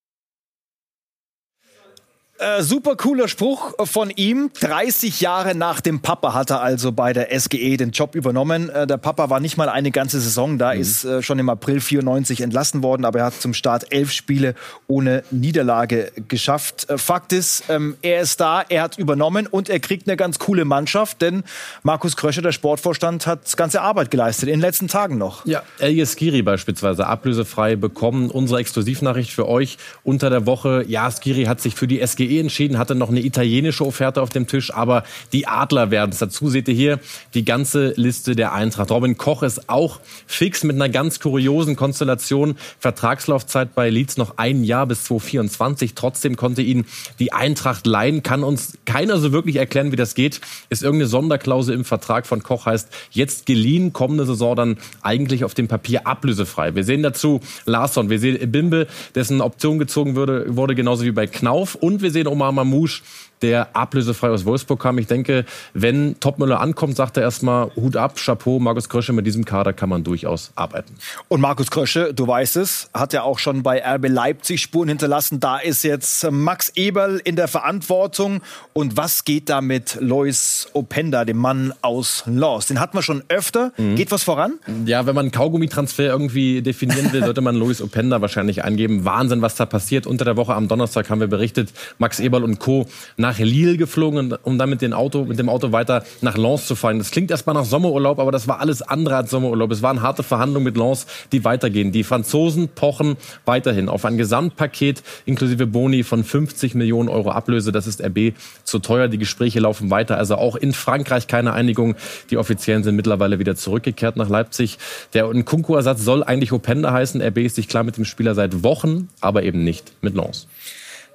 Äh, 2.44 2.62
super 2.62 2.94
cooler 2.96 3.26
Spruch 3.26 3.72
von 3.86 4.10
ihm. 4.10 4.50
30 4.60 5.22
Jahre 5.22 5.54
nach 5.54 5.80
dem 5.80 6.00
Papa 6.00 6.34
hat 6.34 6.50
er 6.50 6.60
also 6.60 6.92
bei 6.92 7.14
der 7.14 7.28
SGE 7.40 7.78
den 7.78 7.92
Job 7.92 8.14
übernommen. 8.14 8.68
Äh, 8.68 8.86
der 8.86 8.98
Papa 8.98 9.30
war 9.30 9.40
nicht 9.40 9.56
mal 9.56 9.70
eine 9.70 9.90
ganze 9.90 10.20
Saison 10.20 10.58
da, 10.58 10.74
mhm. 10.74 10.80
ist 10.80 11.04
äh, 11.04 11.22
schon 11.22 11.38
im 11.38 11.48
April 11.48 11.80
94 11.80 12.42
entlassen 12.42 12.82
worden, 12.82 13.06
aber 13.06 13.20
er 13.20 13.24
hat 13.26 13.40
zum 13.40 13.54
Start 13.54 13.86
elf 13.94 14.12
Spiele 14.12 14.54
ohne 14.88 15.24
Niederlage 15.30 16.12
geschafft. 16.28 16.90
Äh, 16.90 16.98
Fakt 16.98 17.32
ist, 17.32 17.64
ähm, 17.70 17.96
er 18.02 18.20
ist 18.20 18.38
da, 18.40 18.62
er 18.68 18.82
hat 18.82 18.98
übernommen 18.98 19.46
und 19.46 19.70
er 19.70 19.80
kriegt 19.80 20.06
eine 20.06 20.18
ganz 20.18 20.38
coole 20.38 20.66
Mannschaft, 20.66 21.22
denn 21.22 21.44
Markus 21.82 22.14
Krösche, 22.14 22.42
der 22.42 22.52
Sportvorstand, 22.52 23.26
hat 23.26 23.56
ganze 23.56 23.80
Arbeit 23.80 24.10
geleistet, 24.10 24.50
in 24.50 24.56
den 24.56 24.60
letzten 24.60 24.88
Tagen 24.88 25.16
noch. 25.16 25.46
Ja, 25.46 25.62
Elias 25.78 26.12
Skiri 26.12 26.42
beispielsweise, 26.42 27.06
ablösefrei 27.06 27.76
bekommen. 27.76 28.30
Unsere 28.30 28.60
Exklusivnachricht 28.60 29.32
für 29.32 29.48
euch 29.48 29.78
unter 30.02 30.28
der 30.28 30.44
Woche. 30.44 30.84
Ja, 30.86 31.10
Skiri 31.10 31.44
hat 31.44 31.62
sich 31.62 31.74
für 31.74 31.86
die 31.86 32.06
SGE 32.06 32.33
SGE 32.34 32.40
entschieden, 32.40 32.78
hatte 32.78 32.94
noch 32.94 33.08
eine 33.08 33.20
italienische 33.20 33.84
Offerte 33.84 34.22
auf 34.22 34.30
dem 34.30 34.46
Tisch, 34.46 34.72
aber 34.72 35.04
die 35.32 35.46
Adler 35.46 35.90
werden 35.90 36.10
es. 36.12 36.18
Dazu 36.18 36.48
seht 36.48 36.68
ihr 36.68 36.74
hier 36.74 37.00
die 37.34 37.44
ganze 37.44 37.92
Liste 37.96 38.34
der 38.34 38.52
Eintracht. 38.52 38.90
Robin 38.90 39.16
Koch 39.16 39.42
ist 39.42 39.68
auch 39.68 40.00
fix 40.26 40.64
mit 40.64 40.76
einer 40.76 40.88
ganz 40.88 41.20
kuriosen 41.20 41.76
Konstellation. 41.76 42.56
Vertragslaufzeit 42.78 43.74
bei 43.74 43.90
Leeds 43.90 44.16
noch 44.16 44.38
ein 44.38 44.64
Jahr 44.64 44.86
bis 44.86 45.04
2024. 45.04 45.94
Trotzdem 45.94 46.36
konnte 46.36 46.62
ihn 46.62 46.86
die 47.18 47.32
Eintracht 47.32 47.86
leihen. 47.86 48.22
Kann 48.22 48.44
uns 48.44 48.78
keiner 48.84 49.18
so 49.18 49.32
wirklich 49.32 49.56
erklären, 49.56 49.92
wie 49.92 49.96
das 49.96 50.14
geht. 50.14 50.40
Ist 50.70 50.82
irgendeine 50.82 51.08
Sonderklausel 51.08 51.74
im 51.74 51.84
Vertrag 51.84 52.26
von 52.26 52.42
Koch 52.42 52.66
heißt, 52.66 52.88
jetzt 53.10 53.46
geliehen, 53.46 53.92
kommende 53.92 54.26
Saison 54.26 54.56
dann 54.56 54.76
eigentlich 55.02 55.44
auf 55.44 55.54
dem 55.54 55.68
Papier 55.68 56.06
ablösefrei. 56.06 56.74
Wir 56.74 56.84
sehen 56.84 57.02
dazu 57.02 57.40
Larsson, 57.66 58.10
wir 58.10 58.18
sehen 58.18 58.50
Bimbe, 58.50 58.86
dessen 59.14 59.40
Option 59.40 59.78
gezogen 59.78 60.16
wurde, 60.16 60.56
wurde 60.56 60.74
genauso 60.74 61.04
wie 61.04 61.12
bei 61.12 61.26
Knauf 61.26 61.74
und 61.74 62.02
wir 62.02 62.10
sehen 62.14 62.26
Omar 62.26 62.52
Mamouche, 62.52 63.02
der 63.44 63.76
ablösefrei 63.76 64.30
aus 64.30 64.46
Wolfsburg 64.46 64.80
kam. 64.80 64.96
Ich 64.96 65.06
denke, 65.06 65.44
wenn 65.74 66.18
Topmüller 66.18 66.60
ankommt, 66.60 66.96
sagt 66.96 67.18
er 67.18 67.24
erstmal 67.24 67.70
Hut 67.76 67.94
ab, 67.94 68.16
Chapeau, 68.16 68.58
Markus 68.58 68.88
Krösche, 68.88 69.12
mit 69.12 69.26
diesem 69.26 69.44
Kader 69.44 69.74
kann 69.74 69.90
man 69.90 70.02
durchaus 70.02 70.50
arbeiten. 70.54 70.94
Und 71.28 71.42
Markus 71.42 71.70
Krösche, 71.70 72.14
du 72.14 72.26
weißt 72.26 72.56
es, 72.56 72.88
hat 72.94 73.12
ja 73.12 73.22
auch 73.22 73.38
schon 73.38 73.62
bei 73.62 73.82
RB 73.84 74.08
Leipzig 74.08 74.62
Spuren 74.62 74.88
hinterlassen. 74.88 75.40
Da 75.40 75.58
ist 75.58 75.84
jetzt 75.84 76.26
Max 76.30 76.72
Eberl 76.74 77.20
in 77.22 77.36
der 77.36 77.46
Verantwortung. 77.46 78.40
Und 78.72 78.96
was 78.96 79.24
geht 79.24 79.50
da 79.50 79.60
mit 79.60 79.98
Lois 80.00 80.68
Openda, 80.72 81.26
dem 81.26 81.36
Mann 81.36 81.74
aus 81.82 82.24
Lens? 82.24 82.64
Den 82.64 82.80
hatten 82.80 82.96
wir 82.96 83.02
schon 83.02 83.24
öfter. 83.28 83.72
Mhm. 83.76 83.96
Geht 83.96 84.10
was 84.10 84.22
voran? 84.22 84.54
Ja, 84.86 85.04
wenn 85.04 85.14
man 85.14 85.30
Kaugummitransfer 85.32 86.04
irgendwie 86.04 86.62
definieren 86.62 87.12
will, 87.12 87.22
sollte 87.24 87.42
man 87.42 87.56
Lois 87.56 87.82
Openda 87.82 88.22
wahrscheinlich 88.22 88.64
eingeben. 88.64 89.04
Wahnsinn, 89.04 89.42
was 89.42 89.54
da 89.54 89.66
passiert. 89.66 90.06
Unter 90.06 90.24
der 90.24 90.38
Woche 90.38 90.54
am 90.54 90.66
Donnerstag 90.66 91.10
haben 91.10 91.20
wir 91.20 91.26
berichtet, 91.26 91.74
Max 91.98 92.20
Eberl 92.20 92.42
und 92.42 92.58
Co. 92.58 92.86
nach 93.18 93.33
Lille 93.38 93.76
geflogen, 93.76 94.34
um 94.42 94.58
dann 94.58 94.70
mit 94.70 94.82
dem 94.82 94.92
Auto, 94.92 95.24
mit 95.24 95.38
dem 95.38 95.48
Auto 95.48 95.72
weiter 95.72 96.04
nach 96.20 96.36
Lens 96.36 96.66
zu 96.66 96.74
fahren. 96.74 96.98
Das 96.98 97.10
klingt 97.10 97.30
erstmal 97.30 97.54
nach 97.54 97.64
Sommerurlaub, 97.64 98.18
aber 98.18 98.32
das 98.32 98.48
war 98.48 98.60
alles 98.60 98.82
andere 98.82 99.16
als 99.16 99.30
Sommerurlaub. 99.30 99.70
Es 99.70 99.82
waren 99.82 100.02
harte 100.02 100.22
Verhandlungen 100.22 100.64
mit 100.64 100.76
Lens, 100.76 101.06
die 101.32 101.44
weitergehen. 101.44 101.92
Die 101.92 102.04
Franzosen 102.04 102.68
pochen 102.68 103.16
weiterhin 103.44 103.88
auf 103.88 104.04
ein 104.04 104.16
Gesamtpaket 104.16 105.02
inklusive 105.26 105.66
Boni 105.66 106.02
von 106.02 106.24
50 106.24 106.74
Millionen 106.74 107.08
Euro 107.08 107.30
Ablöse. 107.30 107.72
Das 107.72 107.86
ist 107.86 108.02
RB 108.02 108.34
zu 108.64 108.78
teuer. 108.78 109.08
Die 109.08 109.18
Gespräche 109.18 109.60
laufen 109.60 109.90
weiter. 109.90 110.18
Also 110.18 110.36
auch 110.36 110.56
in 110.56 110.72
Frankreich 110.72 111.26
keine 111.26 111.52
Einigung. 111.52 111.96
Die 112.30 112.36
Offiziellen 112.36 112.84
sind 112.84 112.96
mittlerweile 112.96 113.38
wieder 113.38 113.56
zurückgekehrt 113.56 114.16
nach 114.16 114.28
Leipzig. 114.28 114.78
Der 115.12 115.26
Nkunku-Ersatz 115.26 116.02
soll 116.02 116.22
eigentlich 116.22 116.52
Openda 116.52 116.92
heißen. 116.92 117.20
RB 117.20 117.38
ist 117.38 117.56
sich 117.56 117.68
klar 117.68 117.84
mit 117.84 117.96
dem 117.96 118.04
Spieler 118.04 118.34
seit 118.34 118.62
Wochen, 118.62 119.08
aber 119.20 119.42
eben 119.42 119.64
nicht 119.64 119.92
mit 120.02 120.14
Lens. 120.14 120.46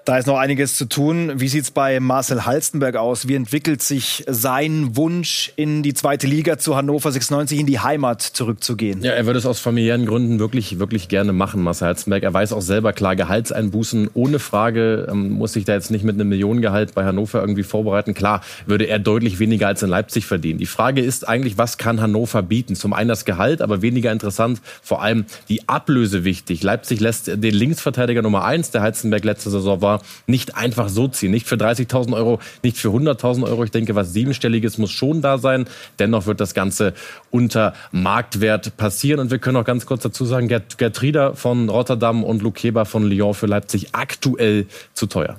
Da 0.05 0.17
ist 0.17 0.25
noch 0.25 0.37
einiges 0.37 0.75
zu 0.75 0.85
tun. 0.85 1.33
Wie 1.35 1.47
sieht 1.47 1.63
es 1.63 1.71
bei 1.71 1.99
Marcel 1.99 2.45
Halstenberg 2.45 2.95
aus? 2.95 3.27
Wie 3.27 3.35
entwickelt 3.35 3.83
sich 3.83 4.23
sein 4.27 4.95
Wunsch, 4.95 5.51
in 5.55 5.83
die 5.83 5.93
zweite 5.93 6.25
Liga 6.25 6.57
zu 6.57 6.75
Hannover 6.75 7.11
96 7.11 7.59
in 7.59 7.65
die 7.67 7.79
Heimat 7.79 8.21
zurückzugehen? 8.21 9.03
Ja, 9.03 9.11
er 9.11 9.25
würde 9.25 9.37
es 9.37 9.45
aus 9.45 9.59
familiären 9.59 10.05
Gründen 10.05 10.39
wirklich, 10.39 10.79
wirklich 10.79 11.09
gerne 11.09 11.33
machen, 11.33 11.61
Marcel 11.61 11.89
Halstenberg. 11.89 12.23
Er 12.23 12.33
weiß 12.33 12.53
auch 12.53 12.61
selber 12.61 12.93
klar, 12.93 13.15
Gehaltseinbußen 13.15 14.09
ohne 14.13 14.39
Frage, 14.39 15.07
ähm, 15.11 15.31
muss 15.31 15.53
sich 15.53 15.65
da 15.65 15.73
jetzt 15.73 15.91
nicht 15.91 16.03
mit 16.03 16.15
einem 16.15 16.29
Millionengehalt 16.29 16.95
bei 16.95 17.03
Hannover 17.03 17.41
irgendwie 17.41 17.63
vorbereiten. 17.63 18.13
Klar, 18.13 18.41
würde 18.65 18.85
er 18.85 18.99
deutlich 18.99 19.37
weniger 19.39 19.67
als 19.67 19.83
in 19.83 19.89
Leipzig 19.89 20.25
verdienen. 20.25 20.59
Die 20.59 20.65
Frage 20.65 21.01
ist 21.01 21.27
eigentlich, 21.27 21.57
was 21.57 21.77
kann 21.77 22.01
Hannover 22.01 22.41
bieten? 22.41 22.75
Zum 22.75 22.93
einen 22.93 23.09
das 23.09 23.25
Gehalt, 23.25 23.61
aber 23.61 23.81
weniger 23.81 24.11
interessant, 24.11 24.61
vor 24.81 25.01
allem 25.03 25.25
die 25.49 25.67
Ablöse 25.67 26.23
wichtig. 26.23 26.63
Leipzig 26.63 26.99
lässt 26.99 27.27
den 27.27 27.53
Linksverteidiger 27.53 28.21
Nummer 28.21 28.45
eins, 28.45 28.71
der 28.71 28.81
Halstenberg 28.81 29.23
letzte 29.23 29.49
Saison 29.49 29.81
war, 29.81 29.88
nicht 30.27 30.55
einfach 30.55 30.89
so 30.89 31.07
ziehen. 31.07 31.31
Nicht 31.31 31.47
für 31.47 31.55
30.000 31.55 32.13
Euro, 32.13 32.39
nicht 32.63 32.77
für 32.77 32.89
100.000 32.89 33.43
Euro. 33.47 33.63
Ich 33.63 33.71
denke, 33.71 33.95
was 33.95 34.13
Siebenstelliges 34.13 34.77
muss 34.77 34.91
schon 34.91 35.21
da 35.21 35.37
sein. 35.37 35.65
Dennoch 35.97 36.25
wird 36.25 36.39
das 36.39 36.53
Ganze 36.53 36.93
unter 37.31 37.73
Marktwert 37.91 38.77
passieren. 38.77 39.19
Und 39.19 39.31
wir 39.31 39.39
können 39.39 39.57
auch 39.57 39.65
ganz 39.65 39.85
kurz 39.85 40.03
dazu 40.03 40.25
sagen, 40.25 40.47
Gert, 40.47 40.77
Gertruda 40.77 41.33
von 41.33 41.69
Rotterdam 41.69 42.23
und 42.23 42.41
Luke 42.41 42.59
Heber 42.61 42.85
von 42.85 43.03
Lyon 43.03 43.33
für 43.33 43.47
Leipzig 43.47 43.89
aktuell 43.93 44.67
zu 44.93 45.07
teuer. 45.07 45.37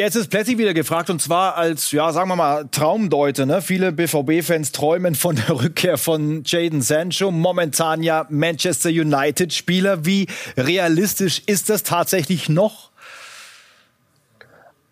Jetzt 0.00 0.14
ist 0.14 0.30
Plätti 0.30 0.56
wieder 0.56 0.72
gefragt 0.72 1.10
und 1.10 1.20
zwar 1.20 1.58
als, 1.58 1.92
ja, 1.92 2.10
sagen 2.10 2.30
wir 2.30 2.36
mal, 2.36 2.66
Traumdeute. 2.70 3.44
Ne? 3.44 3.60
Viele 3.60 3.92
BVB-Fans 3.92 4.72
träumen 4.72 5.14
von 5.14 5.36
der 5.36 5.50
Rückkehr 5.50 5.98
von 5.98 6.42
Jaden 6.46 6.80
Sancho, 6.80 7.30
momentan 7.30 8.02
ja 8.02 8.24
Manchester 8.30 8.88
United-Spieler. 8.88 10.06
Wie 10.06 10.26
realistisch 10.56 11.42
ist 11.44 11.68
das 11.68 11.82
tatsächlich 11.82 12.48
noch? 12.48 12.92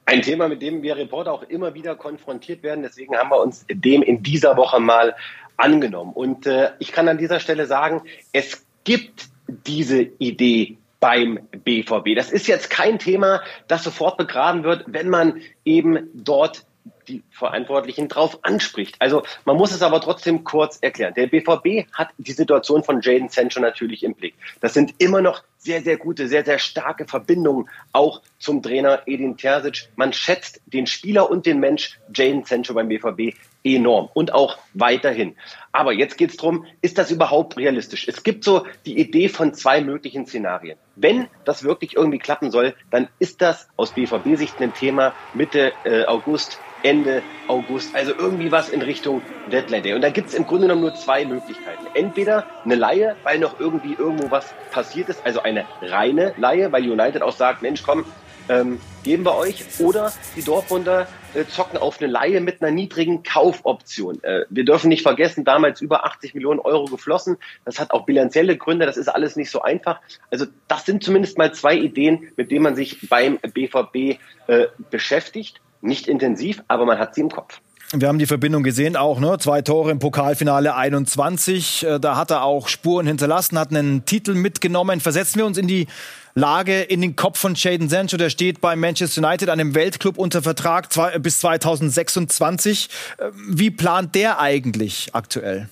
Ein 0.05 0.21
Thema, 0.21 0.47
mit 0.47 0.61
dem 0.61 0.83
wir 0.83 0.99
Reporter 0.99 1.33
auch 1.33 1.45
immer 1.45 1.73
wieder 1.73 1.95
konfrontiert 1.97 2.63
werden. 2.63 2.83
Deswegen 2.83 3.17
haben 3.17 3.31
wir 3.31 3.41
uns 3.41 3.65
dem 3.71 4.03
in 4.03 4.23
dieser 4.23 4.59
Woche 4.59 4.79
mal 4.79 5.17
angenommen. 5.57 6.13
Und 6.13 6.45
äh, 6.47 6.73
ich 6.81 6.93
kann 6.93 7.09
an 7.09 7.17
dieser 7.17 7.41
Stelle 7.41 7.65
sagen, 7.65 8.03
es 8.33 8.63
gibt 8.85 9.31
diese 9.47 10.03
Idee 10.03 10.77
beim 11.01 11.49
BVB. 11.65 12.15
Das 12.17 12.31
ist 12.31 12.47
jetzt 12.47 12.71
kein 12.71 12.99
Thema, 12.99 13.43
das 13.67 13.85
sofort 13.85 14.17
begraben 14.17 14.65
wird, 14.65 14.85
wenn 14.87 15.09
man 15.09 15.41
eben 15.65 16.11
dort 16.15 16.65
die 17.09 17.23
Verantwortlichen 17.31 18.09
drauf 18.09 18.39
anspricht. 18.43 18.97
Also 18.99 19.23
man 19.45 19.57
muss 19.57 19.73
es 19.73 19.83
aber 19.83 20.01
trotzdem 20.01 20.45
kurz 20.45 20.79
erklären. 20.81 21.15
Der 21.15 21.27
BVB 21.27 21.91
hat 21.93 22.11
die 22.19 22.33
Situation 22.33 22.85
von 22.85 23.01
Jaden 23.01 23.29
Sancho 23.29 23.61
natürlich 23.61 24.03
im 24.03 24.15
Blick. 24.15 24.35
Das 24.61 24.75
sind 24.75 24.95
immer 24.99 25.21
noch 25.21 25.43
sehr, 25.59 25.83
sehr 25.83 25.97
gute, 25.97 26.29
sehr, 26.29 26.45
sehr 26.45 26.59
starke 26.59 27.07
Verbindungen 27.07 27.69
auch 27.93 28.23
zum 28.39 28.63
Trainer 28.63 29.03
Edin 29.07 29.37
Terzic. 29.37 29.89
Man 29.97 30.13
schätzt 30.13 30.61
den 30.67 30.87
Spieler 30.87 31.31
und 31.31 31.47
den 31.47 31.59
Mensch 31.59 31.99
Jaden 32.15 32.45
Sancho 32.45 32.75
beim 32.75 32.89
BVB 32.89 33.35
enorm 33.65 34.09
und 34.15 34.33
auch 34.33 34.59
weiterhin. 34.75 35.37
Aber 35.73 35.93
jetzt 35.93 36.17
geht 36.17 36.31
es 36.31 36.37
darum, 36.37 36.65
ist 36.81 36.97
das 36.97 37.11
überhaupt 37.11 37.57
realistisch? 37.57 38.07
Es 38.09 38.23
gibt 38.23 38.45
so 38.45 38.67
die 38.87 38.99
Idee 38.99 39.29
von 39.29 39.53
zwei 39.55 39.81
möglichen 39.81 40.27
Szenarien. 40.27 40.79
Wenn 40.97 41.29
das 41.45 41.65
wirklich 41.65 41.97
irgendwie 41.97 42.19
klappen 42.19 42.51
soll, 42.51 42.75
dann 42.91 43.09
ist 43.19 43.43
das 43.43 43.69
aus 43.77 43.93
BVB-Sicht 43.93 44.61
ein 44.61 44.73
Thema 44.73 45.15
Mitte 45.35 45.73
äh, 45.85 46.05
August, 46.05 46.59
Ende 46.83 47.23
August. 47.49 47.95
Also 47.95 48.13
irgendwie 48.17 48.53
was 48.53 48.69
in 48.69 48.83
Richtung 48.83 49.23
Deadline 49.51 49.83
Day. 49.83 49.95
Und 49.95 50.03
da 50.03 50.11
gibt 50.11 50.29
es 50.29 50.35
im 50.35 50.47
Grunde 50.47 50.63
genommen 50.63 50.83
nur 50.83 50.95
zwei 50.95 51.25
Möglichkeiten. 51.25 51.87
Entweder 51.95 52.47
eine 52.65 52.75
Laie, 52.75 53.17
weil 53.23 53.39
noch 53.39 53.59
irgendwie 53.59 53.95
irgendwo 53.95 54.31
was 54.31 54.53
passiert 54.71 55.09
ist, 55.09 55.25
also 55.25 55.41
eine 55.43 55.65
reine 55.83 56.35
Laie, 56.37 56.71
weil 56.73 56.89
United 56.89 57.23
auch 57.23 57.33
sagt, 57.33 57.63
Mensch, 57.63 57.83
komm, 57.83 58.05
ähm, 58.49 58.81
geben 59.05 59.25
wir 59.25 59.37
euch. 59.37 59.65
Oder 59.79 60.13
die 60.37 60.43
Dortmunder 60.43 61.07
äh, 61.35 61.45
zocken 61.45 61.79
auf 61.79 62.01
eine 62.01 62.11
Laie 62.11 62.41
mit 62.41 62.63
einer 62.63 62.71
niedrigen 62.71 63.23
Kaufoption. 63.23 64.23
Äh, 64.23 64.47
wir 64.49 64.65
dürfen 64.65 64.89
nicht 64.89 65.03
vergessen, 65.03 65.45
damals 65.45 65.81
über 65.81 66.05
80 66.05 66.35
Millionen 66.35 66.61
Euro 66.61 66.87
geflossen. 66.87 67.37
Das 67.65 67.79
hat 67.79 67.91
auch 67.91 68.07
bilanzielle 68.07 68.57
Gründe. 68.57 68.87
Das 68.87 68.97
ist 68.97 69.09
alles 69.09 69.37
nicht 69.37 69.51
so 69.51 69.63
einfach. 69.63 70.01
Also 70.31 70.47
das 70.67 70.87
sind 70.87 71.03
zumindest 71.03 71.39
mal 71.39 71.53
zwei 71.53 71.77
Ideen, 71.77 72.33
mit 72.37 72.51
denen 72.51 72.63
man 72.63 72.77
sich 72.77 73.09
beim 73.09 73.39
BVB 73.39 74.19
äh, 74.47 74.67
beschäftigt. 74.91 75.61
Nicht 75.81 76.09
intensiv, 76.09 76.63
aber 76.69 76.85
man 76.85 76.99
hat 76.99 77.15
sie 77.15 77.21
im 77.21 77.31
Kopf. 77.31 77.61
Wir 77.93 78.09
haben 78.09 78.19
die 78.19 78.27
Verbindung 78.27 78.63
gesehen 78.65 78.97
auch, 78.97 79.19
ne? 79.19 79.39
Zwei 79.39 79.63
Tore 79.63 79.91
im 79.91 79.99
Pokalfinale 79.99 80.75
21. 80.75 81.87
Äh, 81.87 81.99
da 81.99 82.17
hat 82.17 82.31
er 82.31 82.43
auch 82.43 82.69
Spuren 82.69 83.07
hinterlassen, 83.07 83.59
hat 83.59 83.71
einen 83.71 84.05
Titel 84.05 84.35
mitgenommen. 84.35 85.01
Versetzen 85.01 85.39
wir 85.39 85.47
uns 85.47 85.57
in 85.57 85.67
die 85.67 85.87
Lage, 86.35 86.83
in 86.83 87.01
den 87.01 87.17
Kopf 87.17 87.39
von 87.39 87.55
Jaden 87.55 87.89
Sancho. 87.89 88.19
Der 88.19 88.29
steht 88.29 88.61
bei 88.61 88.77
Manchester 88.77 89.27
United, 89.27 89.49
einem 89.49 89.75
Weltclub 89.75 90.19
unter 90.19 90.43
Vertrag 90.43 90.89
bis 91.23 91.41
2026. 91.41 92.91
Äh, 93.17 93.31
wie 93.33 93.71
plant 93.71 94.15
der 94.15 94.39
eigentlich 94.39 95.15
aktuell? 95.15 95.71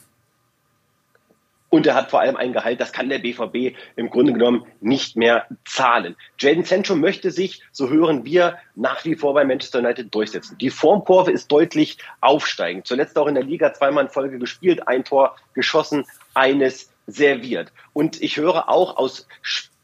Und 1.69 1.87
er 1.87 1.95
hat 1.95 2.11
vor 2.11 2.21
allem 2.21 2.37
ein 2.37 2.53
Gehalt, 2.53 2.81
das 2.81 2.93
kann 2.93 3.09
der 3.09 3.19
BVB 3.19 3.77
im 3.97 4.11
Grunde 4.11 4.33
genommen 4.33 4.65
nicht 4.81 5.17
mehr 5.17 5.47
zahlen. 5.65 6.17
Jaden 6.39 6.65
Sancho 6.65 6.95
möchte 6.95 7.31
sich, 7.31 7.63
so 7.73 7.91
hören 7.91 8.25
wir, 8.25 8.59
nach 8.77 9.05
wie 9.05 9.17
vor 9.17 9.35
bei 9.35 9.45
Manchester 9.45 9.81
United 9.81 10.15
durchsetzen. 10.15 10.57
Die 10.59 10.71
Formkurve 10.71 11.33
ist 11.33 11.51
deutlich 11.51 11.99
aufsteigend. 12.21 12.87
Zuletzt 12.87 13.19
auch 13.19 13.27
in 13.27 13.35
der 13.35 13.45
Liga 13.45 13.73
zweimal 13.75 14.05
in 14.05 14.11
Folge 14.11 14.39
gespielt, 14.39 14.87
ein 14.87 15.05
Tor 15.05 15.37
geschossen, 15.55 16.05
eines 16.35 16.93
serviert. 17.07 17.73
Und 17.93 18.21
ich 18.21 18.37
höre 18.37 18.69
auch 18.69 18.97
aus 18.97 19.27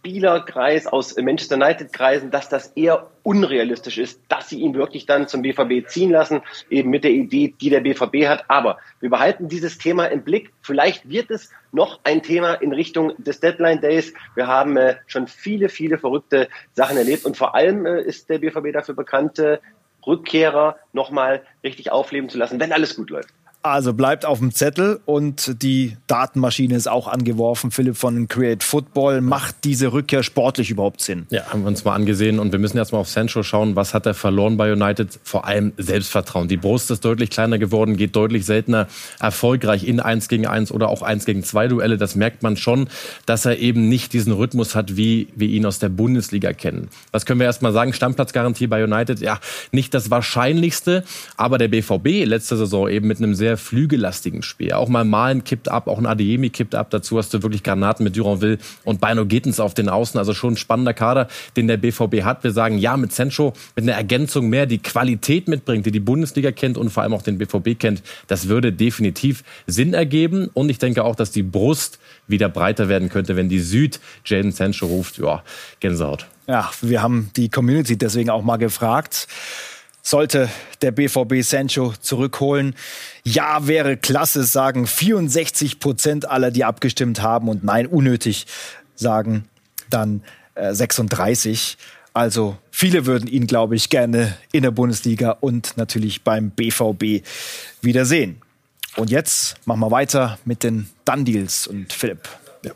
Spielerkreis, 0.02 0.88
aus 0.88 1.16
Manchester 1.16 1.54
United-Kreisen, 1.54 2.32
dass 2.32 2.49
das 2.49 2.73
eher 2.75 3.11
unrealistisch 3.23 3.99
ist, 3.99 4.21
dass 4.26 4.49
sie 4.49 4.59
ihn 4.59 4.75
wirklich 4.75 5.06
dann 5.06 5.28
zum 5.28 5.42
BVB 5.42 5.87
ziehen 5.87 6.11
lassen, 6.11 6.42
eben 6.71 6.90
mit 6.90 7.04
der 7.04 7.12
Idee, 7.12 7.54
die 7.61 7.71
der 7.71 7.82
BVB 7.82 8.26
hat. 8.26 8.44
Aber 8.49 8.78
wir 8.99 9.11
behalten 9.11 9.49
dieses 9.49 9.78
Thema 9.78 10.06
im 10.06 10.25
Blick. 10.25 10.52
Vielleicht 10.61 11.09
wird 11.09 11.30
es 11.30 11.50
noch 11.71 12.00
ein 12.02 12.21
Thema 12.25 12.54
in 12.54 12.73
Richtung 12.73 13.12
des 13.18 13.38
Deadline 13.38 13.80
Days. 13.80 14.12
Wir 14.35 14.49
haben 14.49 14.76
äh, 14.76 14.97
schon 15.06 15.28
viele, 15.28 15.68
viele 15.68 15.99
verrückte 15.99 16.49
Sachen 16.73 16.97
erlebt 16.97 17.25
und 17.25 17.37
vor 17.37 17.54
allem 17.54 17.87
äh, 17.87 18.02
ist 18.02 18.28
der 18.28 18.38
BVB 18.38 18.73
dafür 18.73 18.97
bekannt, 18.97 19.38
äh, 19.38 19.59
Rückkehrer 20.04 20.78
nochmal 20.92 21.42
richtig 21.62 21.92
aufleben 21.92 22.28
zu 22.28 22.38
lassen, 22.38 22.59
wenn 22.59 22.73
alles 22.73 22.97
gut 22.97 23.11
läuft. 23.11 23.32
Also 23.64 23.92
bleibt 23.92 24.25
auf 24.25 24.40
dem 24.40 24.52
Zettel 24.52 24.99
und 25.04 25.62
die 25.62 25.97
Datenmaschine 26.09 26.75
ist 26.75 26.88
auch 26.88 27.07
angeworfen. 27.07 27.71
Philipp 27.71 27.97
von 27.97 28.26
Create 28.26 28.64
Football. 28.64 29.21
Macht 29.21 29.54
diese 29.62 29.92
Rückkehr 29.92 30.25
sportlich 30.25 30.71
überhaupt 30.71 31.00
Sinn? 31.00 31.26
Ja, 31.31 31.47
haben 31.47 31.62
wir 31.62 31.69
uns 31.69 31.85
mal 31.85 31.95
angesehen 31.95 32.40
und 32.40 32.50
wir 32.50 32.59
müssen 32.59 32.76
jetzt 32.76 32.90
mal 32.90 32.99
auf 32.99 33.09
Sancho 33.09 33.45
schauen. 33.45 33.76
Was 33.76 33.95
hat 33.95 34.04
er 34.07 34.14
verloren 34.14 34.57
bei 34.57 34.73
United? 34.73 35.16
Vor 35.23 35.47
allem 35.47 35.73
Selbstvertrauen. 35.76 36.49
Die 36.49 36.57
Brust 36.57 36.90
ist 36.90 37.04
deutlich 37.04 37.31
kleiner 37.31 37.59
geworden, 37.59 37.97
geht 37.97 38.16
deutlich 38.16 38.47
seltener 38.47 38.88
erfolgreich 39.21 39.87
in 39.87 40.00
1 40.00 40.26
gegen 40.26 40.49
1 40.49 40.73
oder 40.73 40.88
auch 40.88 41.02
1 41.02 41.25
gegen 41.25 41.45
2 41.45 41.69
Duelle. 41.69 41.99
Das 41.99 42.16
merkt 42.16 42.42
man 42.42 42.57
schon, 42.57 42.88
dass 43.26 43.45
er 43.45 43.59
eben 43.59 43.88
nicht 43.88 44.12
diesen 44.12 44.33
Rhythmus 44.33 44.75
hat, 44.75 44.97
wie 44.97 45.28
wir 45.37 45.47
ihn 45.47 45.66
aus 45.66 45.78
der 45.78 45.88
Bundesliga 45.88 46.52
kennen. 46.52 46.88
Was 47.12 47.26
können 47.26 47.38
wir 47.38 47.47
erst 47.47 47.62
mal 47.62 47.73
sagen? 47.73 47.92
Stammplatzgarantie 47.92 48.66
bei 48.66 48.83
United, 48.83 49.21
ja, 49.21 49.38
nicht 49.71 49.95
das 49.95 50.11
Wahrscheinlichste, 50.11 51.04
aber 51.37 51.59
der 51.59 51.69
BVB 51.69 52.25
letzte 52.25 52.57
Saison 52.57 52.88
eben 52.88 53.07
mit 53.07 53.19
einem 53.19 53.37
sehr 53.37 53.51
sehr 53.52 53.59
flügelastigen 53.59 54.42
Spiel. 54.42 54.73
Auch 54.73 54.88
mal 54.88 55.04
Malen 55.04 55.44
kippt 55.44 55.68
ab, 55.68 55.87
auch 55.87 55.99
ein 55.99 56.06
Adeyemi 56.06 56.49
kippt 56.49 56.75
ab. 56.75 56.88
Dazu 56.88 57.18
hast 57.18 57.35
du 57.35 57.42
wirklich 57.42 57.62
Granaten 57.62 58.02
mit 58.02 58.16
Duranville 58.16 58.56
und 58.85 59.00
Bino 59.00 59.26
Gittens 59.26 59.61
auf 59.61 59.75
den 59.75 59.90
Außen. 59.90 60.18
Also 60.18 60.32
schon 60.32 60.54
ein 60.54 60.56
spannender 60.56 60.94
Kader, 60.94 61.28
den 61.56 61.68
der 61.68 61.76
BVB 61.76 62.23
hat. 62.23 62.44
Wir 62.44 62.52
sagen 62.52 62.78
ja 62.78 62.97
mit 62.97 63.12
Sancho, 63.12 63.52
mit 63.76 63.85
einer 63.85 63.92
Ergänzung 63.92 64.49
mehr, 64.49 64.64
die 64.64 64.78
Qualität 64.78 65.49
mitbringt, 65.49 65.85
die 65.85 65.90
die 65.90 66.00
Bundesliga 66.00 66.50
kennt 66.50 66.78
und 66.78 66.88
vor 66.88 67.02
allem 67.02 67.12
auch 67.12 67.21
den 67.21 67.37
BVB 67.37 67.78
kennt. 67.78 68.02
Das 68.26 68.49
würde 68.49 68.73
definitiv 68.73 69.44
Sinn 69.66 69.92
ergeben. 69.92 70.49
Und 70.54 70.71
ich 70.71 70.78
denke 70.78 71.04
auch, 71.04 71.14
dass 71.14 71.30
die 71.30 71.42
Brust 71.42 71.99
wieder 72.26 72.49
breiter 72.49 72.88
werden 72.88 73.11
könnte, 73.11 73.37
wenn 73.37 73.50
die 73.50 73.61
Süd 73.61 74.00
Jaden 74.25 74.52
Sancho 74.52 74.87
ruft. 74.87 75.18
Ja, 75.18 75.42
Gänsehaut. 75.80 76.26
Ja, 76.47 76.71
wir 76.80 77.02
haben 77.02 77.30
die 77.37 77.50
Community 77.50 77.99
deswegen 77.99 78.30
auch 78.30 78.42
mal 78.42 78.56
gefragt 78.56 79.28
sollte 80.02 80.50
der 80.82 80.90
BVB 80.90 81.42
Sancho 81.42 81.94
zurückholen. 82.00 82.75
Ja, 83.25 83.66
wäre 83.66 83.97
klasse, 83.97 84.44
sagen 84.44 84.87
64 84.87 85.78
Prozent 85.78 86.28
aller, 86.28 86.50
die 86.50 86.64
abgestimmt 86.64 87.23
haben. 87.23 87.49
Und 87.49 87.64
nein, 87.64 87.87
unnötig, 87.87 88.47
sagen 88.97 89.44
dann 89.88 90.23
äh, 90.54 90.75
36. 90.75 91.78
Also 92.14 92.59
viele 92.71 93.06
würden 93.06 93.28
ihn, 93.28 93.47
glaube 93.47 93.76
ich, 93.76 93.88
gerne 93.88 94.37
in 94.50 94.64
der 94.64 94.71
Bundesliga 94.71 95.30
und 95.40 95.76
natürlich 95.76 96.23
beim 96.23 96.50
BVB 96.50 97.25
wiedersehen. 97.80 98.42
Und 98.97 99.11
jetzt 99.11 99.56
machen 99.64 99.80
wir 99.80 99.90
weiter 99.90 100.38
mit 100.44 100.62
den 100.62 100.90
Dunddeals 101.06 101.66
und 101.66 101.92
Philipp. 101.92 102.28
Ja. 102.62 102.73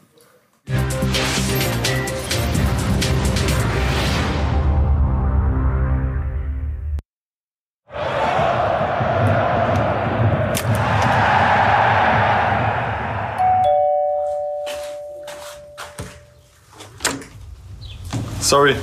Sorry. 18.47 18.77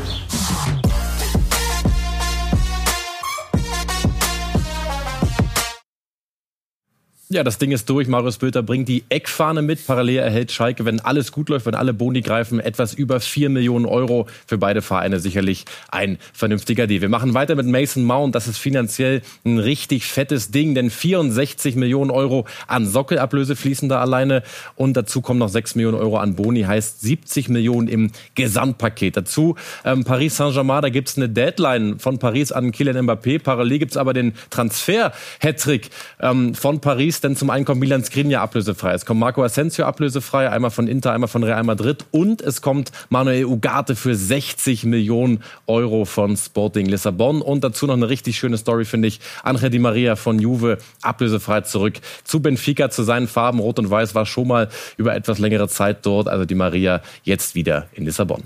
Ja, 7.33 7.43
das 7.43 7.57
Ding 7.57 7.71
ist 7.71 7.89
durch. 7.89 8.07
Marius 8.07 8.37
Bülter 8.37 8.61
bringt 8.61 8.87
die 8.87 9.05
Eckfahne 9.09 9.63
mit. 9.63 9.87
Parallel 9.87 10.19
erhält 10.19 10.51
Schalke, 10.51 10.85
wenn 10.85 10.99
alles 10.99 11.31
gut 11.31 11.49
läuft, 11.49 11.65
wenn 11.65 11.73
alle 11.73 11.91
Boni 11.91 12.21
greifen, 12.21 12.59
etwas 12.59 12.93
über 12.93 13.19
4 13.19 13.49
Millionen 13.49 13.87
Euro. 13.87 14.27
Für 14.45 14.59
beide 14.59 14.83
Vereine 14.83 15.19
sicherlich 15.19 15.65
ein 15.89 16.19
vernünftiger 16.31 16.85
Deal. 16.85 17.01
Wir 17.01 17.09
machen 17.09 17.33
weiter 17.33 17.55
mit 17.55 17.65
Mason 17.65 18.03
Mount. 18.03 18.35
Das 18.35 18.47
ist 18.47 18.59
finanziell 18.59 19.23
ein 19.45 19.57
richtig 19.57 20.05
fettes 20.05 20.51
Ding, 20.51 20.75
denn 20.75 20.91
64 20.91 21.75
Millionen 21.75 22.11
Euro 22.11 22.45
an 22.67 22.85
Sockelablöse 22.85 23.55
fließen 23.55 23.89
da 23.89 23.99
alleine. 23.99 24.43
Und 24.75 24.95
dazu 24.95 25.21
kommen 25.21 25.39
noch 25.39 25.49
6 25.49 25.73
Millionen 25.73 25.97
Euro 25.97 26.17
an 26.17 26.35
Boni, 26.35 26.61
heißt 26.61 27.01
70 27.01 27.49
Millionen 27.49 27.87
im 27.87 28.11
Gesamtpaket. 28.35 29.17
Dazu 29.17 29.55
ähm, 29.85 30.03
Paris 30.03 30.37
Saint-Germain, 30.37 30.83
da 30.83 30.89
gibt's 30.89 31.17
eine 31.17 31.29
Deadline 31.29 31.97
von 31.97 32.19
Paris 32.19 32.51
an 32.51 32.71
Kylian 32.71 33.07
Mbappé. 33.07 33.41
Parallel 33.41 33.79
gibt's 33.79 33.97
aber 33.97 34.13
den 34.13 34.33
Transfer-Hattrick 34.51 35.89
ähm, 36.19 36.53
von 36.53 36.79
Paris 36.79 37.22
denn 37.23 37.35
zum 37.35 37.49
einen 37.49 37.65
kommt 37.65 37.79
Milan 37.79 38.03
Skriniar 38.03 38.41
ablösefrei. 38.41 38.93
Es 38.93 39.05
kommt 39.05 39.19
Marco 39.19 39.43
Asensio 39.43 39.85
ablösefrei, 39.85 40.49
einmal 40.49 40.71
von 40.71 40.87
Inter, 40.87 41.11
einmal 41.11 41.27
von 41.27 41.43
Real 41.43 41.63
Madrid. 41.63 42.05
Und 42.11 42.41
es 42.41 42.61
kommt 42.61 42.91
Manuel 43.09 43.45
Ugarte 43.45 43.95
für 43.95 44.15
60 44.15 44.83
Millionen 44.85 45.43
Euro 45.67 46.05
von 46.05 46.35
Sporting 46.35 46.85
Lissabon. 46.85 47.41
Und 47.41 47.63
dazu 47.63 47.87
noch 47.87 47.93
eine 47.93 48.09
richtig 48.09 48.37
schöne 48.37 48.57
Story, 48.57 48.85
finde 48.85 49.07
ich. 49.07 49.19
Angel 49.43 49.69
Di 49.69 49.79
Maria 49.79 50.15
von 50.15 50.39
Juve 50.39 50.77
ablösefrei 51.01 51.61
zurück 51.61 51.95
zu 52.23 52.41
Benfica, 52.41 52.89
zu 52.89 53.03
seinen 53.03 53.27
Farben. 53.27 53.59
Rot 53.59 53.79
und 53.79 53.89
Weiß 53.89 54.15
war 54.15 54.25
schon 54.25 54.47
mal 54.47 54.69
über 54.97 55.15
etwas 55.15 55.39
längere 55.39 55.67
Zeit 55.67 56.05
dort. 56.05 56.27
Also 56.27 56.45
Di 56.45 56.55
Maria 56.55 57.01
jetzt 57.23 57.55
wieder 57.55 57.87
in 57.93 58.05
Lissabon. 58.05 58.43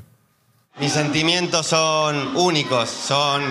Mis 0.80 0.94
sentimientos 0.94 1.70
son 1.70 2.36
únicos, 2.36 3.08
son 3.08 3.42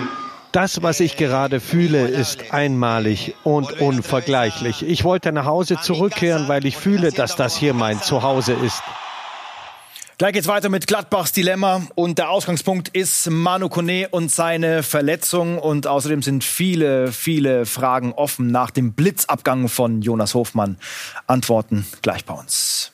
das, 0.51 0.81
was 0.81 0.99
ich 0.99 1.17
gerade 1.17 1.59
fühle, 1.59 2.07
ist 2.07 2.53
einmalig 2.53 3.35
und 3.43 3.79
unvergleichlich. 3.79 4.87
Ich 4.87 5.03
wollte 5.03 5.31
nach 5.31 5.45
Hause 5.45 5.77
zurückkehren, 5.81 6.47
weil 6.47 6.65
ich 6.65 6.77
fühle, 6.77 7.11
dass 7.11 7.35
das 7.35 7.55
hier 7.55 7.73
mein 7.73 8.01
Zuhause 8.01 8.53
ist. 8.53 8.81
Gleich 10.17 10.33
geht's 10.33 10.47
weiter 10.47 10.69
mit 10.69 10.87
Gladbachs 10.87 11.31
Dilemma 11.31 11.83
und 11.93 12.17
der 12.17 12.31
Ausgangspunkt 12.31 12.89
ist 12.89 13.29
Manu 13.29 13.69
Kone 13.69 14.07
und 14.09 14.31
seine 14.31 14.81
Verletzung 14.81 15.59
und 15.59 15.85
außerdem 15.85 16.23
sind 16.23 16.43
viele, 16.43 17.11
viele 17.11 17.67
Fragen 17.67 18.13
offen 18.13 18.47
nach 18.47 18.71
dem 18.71 18.93
Blitzabgang 18.93 19.69
von 19.69 20.01
Jonas 20.01 20.33
Hofmann. 20.33 20.79
Antworten 21.27 21.85
gleich 22.01 22.25
bei 22.25 22.33
uns. 22.33 22.93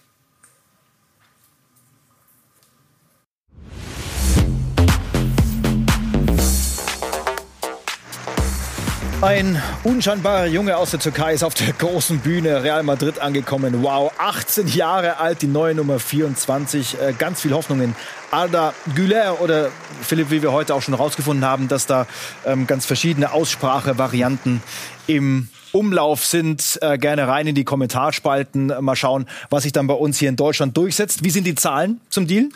Ein 9.23 9.57
unscheinbarer 9.85 10.47
Junge 10.47 10.75
aus 10.75 10.91
der 10.91 10.99
Türkei 10.99 11.33
ist 11.33 11.45
auf 11.45 11.53
der 11.53 11.71
großen 11.71 12.19
Bühne 12.19 12.61
Real 12.61 12.83
Madrid 12.83 13.19
angekommen. 13.19 13.81
Wow, 13.81 14.11
18 14.17 14.67
Jahre 14.67 15.15
alt, 15.17 15.41
die 15.41 15.47
neue 15.47 15.73
Nummer 15.75 15.97
24. 15.97 16.99
Äh, 16.99 17.13
ganz 17.17 17.39
viel 17.39 17.53
Hoffnung 17.53 17.79
in 17.79 17.95
Arda 18.33 18.73
Güler 18.95 19.41
oder 19.41 19.69
Philipp, 20.01 20.31
wie 20.31 20.41
wir 20.41 20.51
heute 20.51 20.73
auch 20.73 20.81
schon 20.81 20.95
rausgefunden 20.95 21.45
haben, 21.45 21.67
dass 21.67 21.85
da 21.85 22.07
ähm, 22.47 22.65
ganz 22.65 22.83
verschiedene 22.87 23.31
Aussprachevarianten 23.31 24.63
im 25.05 25.49
Umlauf 25.71 26.25
sind, 26.25 26.79
äh, 26.81 26.97
gerne 26.97 27.27
rein 27.27 27.45
in 27.45 27.53
die 27.53 27.63
Kommentarspalten. 27.63 28.73
Mal 28.81 28.95
schauen, 28.95 29.27
was 29.51 29.63
sich 29.63 29.71
dann 29.71 29.85
bei 29.85 29.93
uns 29.93 30.17
hier 30.17 30.29
in 30.29 30.35
Deutschland 30.35 30.75
durchsetzt. 30.75 31.23
Wie 31.23 31.29
sind 31.29 31.45
die 31.45 31.53
Zahlen 31.53 32.01
zum 32.09 32.25
Deal? 32.25 32.49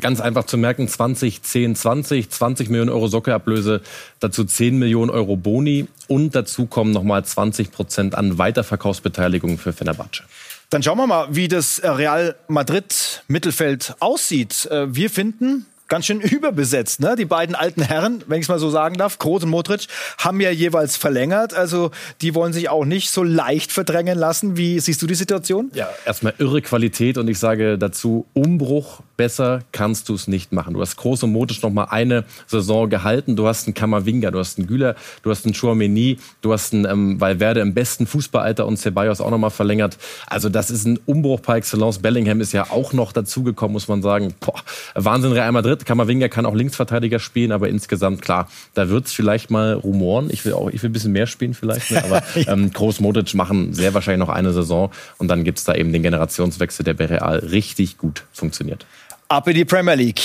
Ganz 0.00 0.20
einfach 0.20 0.44
zu 0.44 0.56
merken, 0.56 0.86
20, 0.86 1.42
10, 1.42 1.74
20, 1.74 2.30
20 2.30 2.68
Millionen 2.68 2.90
Euro 2.90 3.08
Sockeablöse, 3.08 3.80
dazu 4.20 4.44
10 4.44 4.78
Millionen 4.78 5.10
Euro 5.10 5.36
Boni 5.36 5.88
und 6.06 6.36
dazu 6.36 6.66
kommen 6.66 6.92
nochmal 6.92 7.24
20 7.24 7.72
Prozent 7.72 8.14
an 8.14 8.38
Weiterverkaufsbeteiligung 8.38 9.58
für 9.58 9.72
Fenerbahce. 9.72 10.22
Dann 10.70 10.82
schauen 10.82 10.98
wir 10.98 11.06
mal, 11.06 11.28
wie 11.30 11.48
das 11.48 11.80
Real 11.82 12.36
Madrid 12.46 13.22
Mittelfeld 13.26 13.94
aussieht. 14.00 14.66
Äh, 14.66 14.94
wir 14.94 15.08
finden, 15.08 15.64
ganz 15.88 16.06
schön 16.06 16.20
überbesetzt. 16.20 17.00
Ne? 17.00 17.16
Die 17.16 17.24
beiden 17.24 17.54
alten 17.54 17.82
Herren, 17.82 18.22
wenn 18.26 18.38
ich 18.38 18.44
es 18.44 18.48
mal 18.48 18.58
so 18.58 18.70
sagen 18.70 18.96
darf, 18.96 19.18
Kroos 19.18 19.42
und 19.42 19.50
Modric, 19.50 19.86
haben 20.18 20.40
ja 20.40 20.50
jeweils 20.50 20.96
verlängert. 20.96 21.54
Also 21.54 21.90
die 22.20 22.34
wollen 22.34 22.52
sich 22.52 22.68
auch 22.68 22.84
nicht 22.84 23.10
so 23.10 23.22
leicht 23.22 23.72
verdrängen 23.72 24.18
lassen. 24.18 24.56
Wie 24.56 24.78
siehst 24.78 25.02
du 25.02 25.06
die 25.06 25.14
Situation? 25.14 25.70
Ja, 25.74 25.88
erstmal 26.06 26.34
irre 26.38 26.62
Qualität 26.62 27.18
und 27.18 27.28
ich 27.28 27.38
sage 27.38 27.78
dazu 27.78 28.26
Umbruch. 28.34 29.00
Besser 29.16 29.62
kannst 29.72 30.08
du 30.08 30.14
es 30.14 30.28
nicht 30.28 30.52
machen. 30.52 30.74
Du 30.74 30.80
hast 30.80 30.96
Kroos 30.96 31.24
und 31.24 31.32
Modric 31.32 31.60
noch 31.64 31.70
mal 31.70 31.86
eine 31.86 32.24
Saison 32.46 32.88
gehalten. 32.88 33.34
Du 33.34 33.48
hast 33.48 33.66
einen 33.66 33.74
Kamavinga, 33.74 34.30
du 34.30 34.38
hast 34.38 34.58
einen 34.58 34.68
Güler, 34.68 34.94
du 35.22 35.30
hast 35.30 35.44
einen 35.44 35.54
Chouameni, 35.54 36.18
du 36.40 36.52
hast 36.52 36.72
einen 36.72 36.84
ähm, 36.84 37.20
Valverde 37.20 37.58
im 37.58 37.74
besten 37.74 38.06
Fußballalter 38.06 38.64
und 38.64 38.76
Ceballos 38.76 39.20
auch 39.20 39.30
noch 39.30 39.38
mal 39.38 39.50
verlängert. 39.50 39.98
Also 40.28 40.48
das 40.48 40.70
ist 40.70 40.86
ein 40.86 41.00
Umbruch 41.04 41.42
par 41.42 41.56
excellence. 41.56 41.98
Bellingham 41.98 42.40
ist 42.40 42.52
ja 42.52 42.70
auch 42.70 42.92
noch 42.92 43.10
dazugekommen, 43.10 43.72
muss 43.72 43.88
man 43.88 44.02
sagen. 44.02 44.34
Boah, 44.38 44.60
Wahnsinn, 44.94 45.32
Real 45.32 45.50
Madrid 45.50 45.77
Kammerwinger 45.84 46.28
kann 46.28 46.46
auch 46.46 46.54
Linksverteidiger 46.54 47.18
spielen, 47.18 47.52
aber 47.52 47.68
insgesamt 47.68 48.22
klar, 48.22 48.48
da 48.74 48.88
wird 48.88 49.06
es 49.06 49.12
vielleicht 49.12 49.50
mal 49.50 49.74
rumoren. 49.74 50.28
Ich 50.30 50.44
will 50.44 50.52
auch, 50.52 50.70
ich 50.70 50.82
will 50.82 50.90
ein 50.90 50.92
bisschen 50.92 51.12
mehr 51.12 51.26
spielen 51.26 51.54
vielleicht, 51.54 51.90
ne? 51.90 52.04
aber 52.04 52.22
ähm, 52.46 52.72
Groß 52.72 53.00
Modric 53.00 53.34
machen 53.34 53.74
sehr 53.74 53.94
wahrscheinlich 53.94 54.26
noch 54.26 54.34
eine 54.34 54.52
Saison 54.52 54.90
und 55.18 55.28
dann 55.28 55.44
gibt 55.44 55.58
es 55.58 55.64
da 55.64 55.74
eben 55.74 55.92
den 55.92 56.02
Generationswechsel, 56.02 56.84
der 56.84 56.94
bei 56.94 57.06
Real 57.06 57.38
richtig 57.38 57.98
gut 57.98 58.24
funktioniert. 58.32 58.86
Ab 59.28 59.46
in 59.48 59.54
die 59.54 59.64
Premier 59.64 59.94
League. 59.94 60.22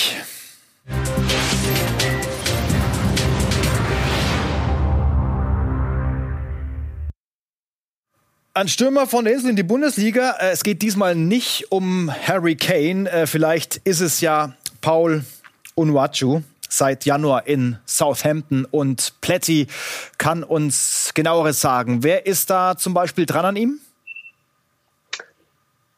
Ein 8.55 8.67
Stürmer 8.67 9.07
von 9.07 9.25
der 9.25 9.33
Insel 9.33 9.49
in 9.49 9.55
die 9.55 9.63
Bundesliga. 9.63 10.35
Äh, 10.39 10.51
es 10.51 10.63
geht 10.63 10.83
diesmal 10.83 11.15
nicht 11.15 11.71
um 11.71 12.13
Harry 12.27 12.55
Kane. 12.55 13.09
Äh, 13.09 13.25
vielleicht 13.25 13.77
ist 13.77 13.99
es 13.99 14.21
ja 14.21 14.53
Paul 14.79 15.23
Unwachu 15.75 16.41
seit 16.69 17.05
Januar 17.05 17.47
in 17.47 17.77
Southampton 17.85 18.65
und 18.65 19.13
Plätti 19.21 19.67
kann 20.17 20.43
uns 20.43 21.11
genaueres 21.13 21.61
sagen. 21.61 22.03
Wer 22.03 22.25
ist 22.25 22.49
da 22.49 22.75
zum 22.75 22.93
Beispiel 22.93 23.25
dran 23.25 23.45
an 23.45 23.55
ihm? 23.55 23.79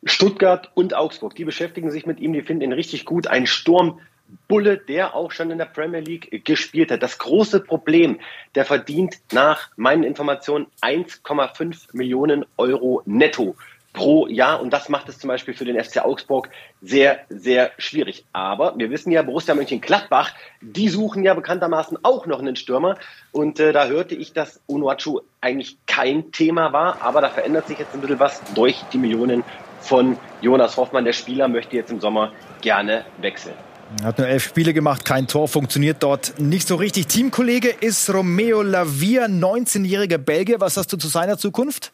Stuttgart 0.04 0.70
und 0.76 0.94
Augsburg, 0.94 1.36
die 1.36 1.46
beschäftigen 1.46 1.90
sich 1.90 2.06
mit 2.06 2.20
ihm, 2.20 2.34
die 2.34 2.44
finden 2.44 2.62
ihn 2.62 2.74
richtig 2.74 3.06
gut. 3.06 3.26
Ein 3.26 3.48
Sturmbulle, 3.48 4.78
der 4.78 5.16
auch 5.16 5.32
schon 5.32 5.50
in 5.50 5.58
der 5.58 5.66
Premier 5.66 6.02
League 6.02 6.46
gespielt 6.46 6.92
hat. 6.92 7.02
Das 7.02 7.18
große 7.18 7.62
Problem, 7.62 8.20
der 8.54 8.66
verdient 8.66 9.16
nach 9.32 9.70
meinen 9.78 10.04
Informationen 10.04 10.68
1,5 10.82 11.88
Millionen 11.94 12.46
Euro 12.58 13.02
netto 13.06 13.56
pro 13.96 14.28
Jahr. 14.28 14.62
Und 14.62 14.72
das 14.72 14.90
macht 14.90 15.10
es 15.10 15.18
zum 15.18 15.30
Beispiel 15.30 15.56
für 15.56 15.66
den 15.66 15.84
FC 15.84 16.06
Augsburg 16.06 16.50
sehr, 16.84 17.20
sehr 17.30 17.72
schwierig. 17.80 18.26
Aber 18.34 18.78
wir 18.78 18.92
wissen 18.92 19.12
ja, 19.12 19.24
Borussia 19.24 19.56
Mönchengladbach, 19.56 20.32
die 20.62 20.90
suchen 20.90 21.24
ja 21.24 21.34
bekanntermaßen 21.34 21.98
auch 22.04 22.28
noch 22.28 22.40
einen 22.40 22.56
Stürmer. 22.56 22.98
Und 23.32 23.60
äh, 23.60 23.74
da 23.74 23.88
hörte 23.88 24.14
ich, 24.14 24.34
dass 24.34 24.62
Unuachu 24.68 25.22
eigentlich 25.42 25.78
kein 25.88 26.32
Thema 26.32 26.74
war. 26.74 27.02
Aber 27.02 27.22
da 27.22 27.30
verändert 27.30 27.68
sich 27.68 27.80
jetzt 27.80 27.96
ein 27.96 28.02
bisschen 28.02 28.20
was 28.20 28.42
durch 28.54 28.84
die 28.94 29.00
Millionen 29.00 29.44
von 29.80 30.18
Jonas 30.42 30.78
Hoffmann. 30.78 31.06
Der 31.06 31.14
Spieler 31.14 31.48
möchte 31.48 31.76
jetzt 31.76 31.92
im 31.92 32.00
Sommer 32.00 32.32
gerne 32.62 33.06
wechseln. 33.20 33.56
Er 34.02 34.08
hat 34.08 34.18
nur 34.18 34.28
elf 34.28 34.44
Spiele 34.44 34.74
gemacht, 34.74 35.06
kein 35.06 35.28
Tor, 35.28 35.48
funktioniert 35.48 36.02
dort 36.02 36.40
nicht 36.40 36.68
so 36.68 36.76
richtig. 36.76 37.06
Teamkollege 37.06 37.70
ist 37.70 38.12
Romeo 38.12 38.64
Lavia, 38.64 39.26
19-jähriger 39.26 40.18
Belgier. 40.18 40.60
Was 40.60 40.76
hast 40.76 40.92
du 40.92 40.98
zu 40.98 41.08
seiner 41.08 41.38
Zukunft? 41.38 41.92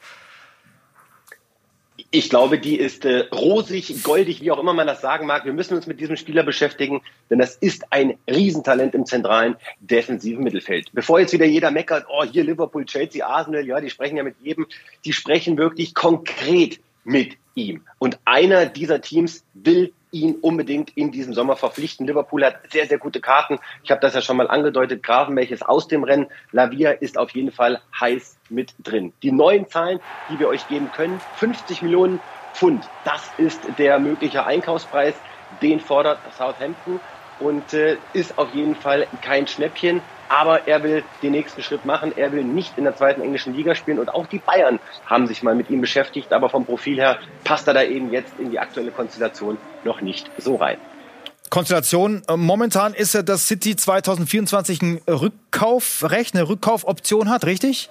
Ich 2.13 2.30
glaube, 2.30 2.60
die 2.60 2.78
ist 2.78 3.06
äh, 3.06 3.19
rosig, 3.34 4.04
goldig, 4.04 4.41
wie 4.41 4.52
auch 4.52 4.60
immer 4.60 4.74
man 4.74 4.86
das 4.86 5.00
sagen 5.00 5.28
mag. 5.28 5.45
Wir 5.45 5.54
müssen 5.54 5.76
uns 5.76 5.88
mit 5.88 6.02
diesem 6.02 6.17
Spieler 6.17 6.43
beschäftigen, 6.43 7.02
denn 7.30 7.39
das 7.39 7.56
ist 7.56 7.86
ein 7.89 8.17
Riesentalent 8.30 8.93
im 8.95 9.06
zentralen 9.06 9.56
defensiven 9.80 10.43
Mittelfeld. 10.43 10.89
Bevor 10.91 11.21
jetzt 11.21 11.32
wieder 11.32 11.45
jeder 11.45 11.71
meckert, 11.71 12.06
oh, 12.10 12.26
hier 12.26 12.43
Liverpool, 12.43 12.86
Chelsea, 12.86 13.26
Arsenal, 13.26 13.65
ja, 13.65 13.80
die 13.80 13.89
sprechen 13.89 14.17
ja 14.17 14.24
mit 14.24 14.36
jedem, 14.41 14.67
die 15.06 15.13
sprechen 15.13 15.58
wirklich 15.58 15.93
konkret 15.93 16.82
mit 17.03 17.37
ihm. 17.55 17.83
Und 17.99 18.19
einer 18.25 18.65
dieser 18.65 19.01
Teams 19.01 19.43
will 19.53 19.93
ihn 20.11 20.35
unbedingt 20.41 20.95
in 20.97 21.11
diesem 21.11 21.33
Sommer 21.33 21.55
verpflichten. 21.55 22.05
Liverpool 22.05 22.45
hat 22.45 22.71
sehr, 22.71 22.85
sehr 22.85 22.97
gute 22.97 23.21
Karten. 23.21 23.59
Ich 23.83 23.91
habe 23.91 24.01
das 24.01 24.13
ja 24.13 24.21
schon 24.21 24.37
mal 24.37 24.49
angedeutet. 24.49 25.03
Gravenberg 25.03 25.51
ist 25.51 25.65
aus 25.65 25.87
dem 25.87 26.03
Rennen. 26.03 26.27
Lavia 26.51 26.91
ist 26.91 27.17
auf 27.17 27.31
jeden 27.31 27.51
Fall 27.51 27.81
heiß 27.99 28.37
mit 28.49 28.73
drin. 28.83 29.13
Die 29.23 29.31
neuen 29.31 29.67
Zahlen, 29.69 29.99
die 30.29 30.39
wir 30.39 30.49
euch 30.49 30.67
geben 30.67 30.91
können, 30.91 31.21
50 31.35 31.81
Millionen 31.81 32.19
Pfund. 32.53 32.83
Das 33.05 33.29
ist 33.37 33.61
der 33.77 33.99
mögliche 33.99 34.45
Einkaufspreis. 34.45 35.15
Den 35.61 35.79
fordert 35.79 36.19
Southampton 36.37 36.99
und 37.39 37.73
äh, 37.73 37.97
ist 38.13 38.37
auf 38.37 38.53
jeden 38.53 38.75
Fall 38.75 39.07
kein 39.21 39.47
Schnäppchen 39.47 40.01
aber 40.32 40.65
er 40.65 40.82
will 40.82 41.04
den 41.22 41.34
nächsten 41.34 41.62
Schritt 41.62 41.86
machen. 41.86 42.13
Er 42.15 42.32
will 42.32 42.46
nicht 42.46 42.78
in 42.78 42.86
der 42.86 42.96
zweiten 42.96 43.22
englischen 43.22 43.54
Liga 43.54 43.76
spielen 43.76 44.00
und 44.00 44.10
auch 44.10 44.28
die 44.28 44.39
Bayern 44.39 44.80
haben 45.06 45.28
sich 45.28 45.44
mal 45.44 45.56
mit 45.56 45.70
ihm 45.70 45.82
beschäftigt, 45.82 46.32
aber 46.32 46.50
vom 46.50 46.65
Profil 46.65 46.96
her 46.96 47.20
passt 47.44 47.67
er 47.67 47.74
da 47.74 47.84
eben 47.84 48.13
jetzt 48.13 48.34
in 48.39 48.50
die 48.50 48.58
aktuelle 48.58 48.91
Konstellation 48.91 49.58
noch 49.84 50.00
nicht 50.00 50.32
so 50.38 50.56
rein. 50.56 50.78
Konstellation. 51.50 52.24
Äh, 52.30 52.38
momentan 52.38 52.94
ist 52.94 53.13
ja, 53.13 53.24
dass 53.24 53.46
City 53.50 53.76
2024 53.76 54.82
ein 54.82 55.02
Rückkaufrecht, 55.06 56.34
eine 56.34 56.48
Rückkaufoption 56.48 57.30
hat, 57.30 57.46
richtig? 57.46 57.89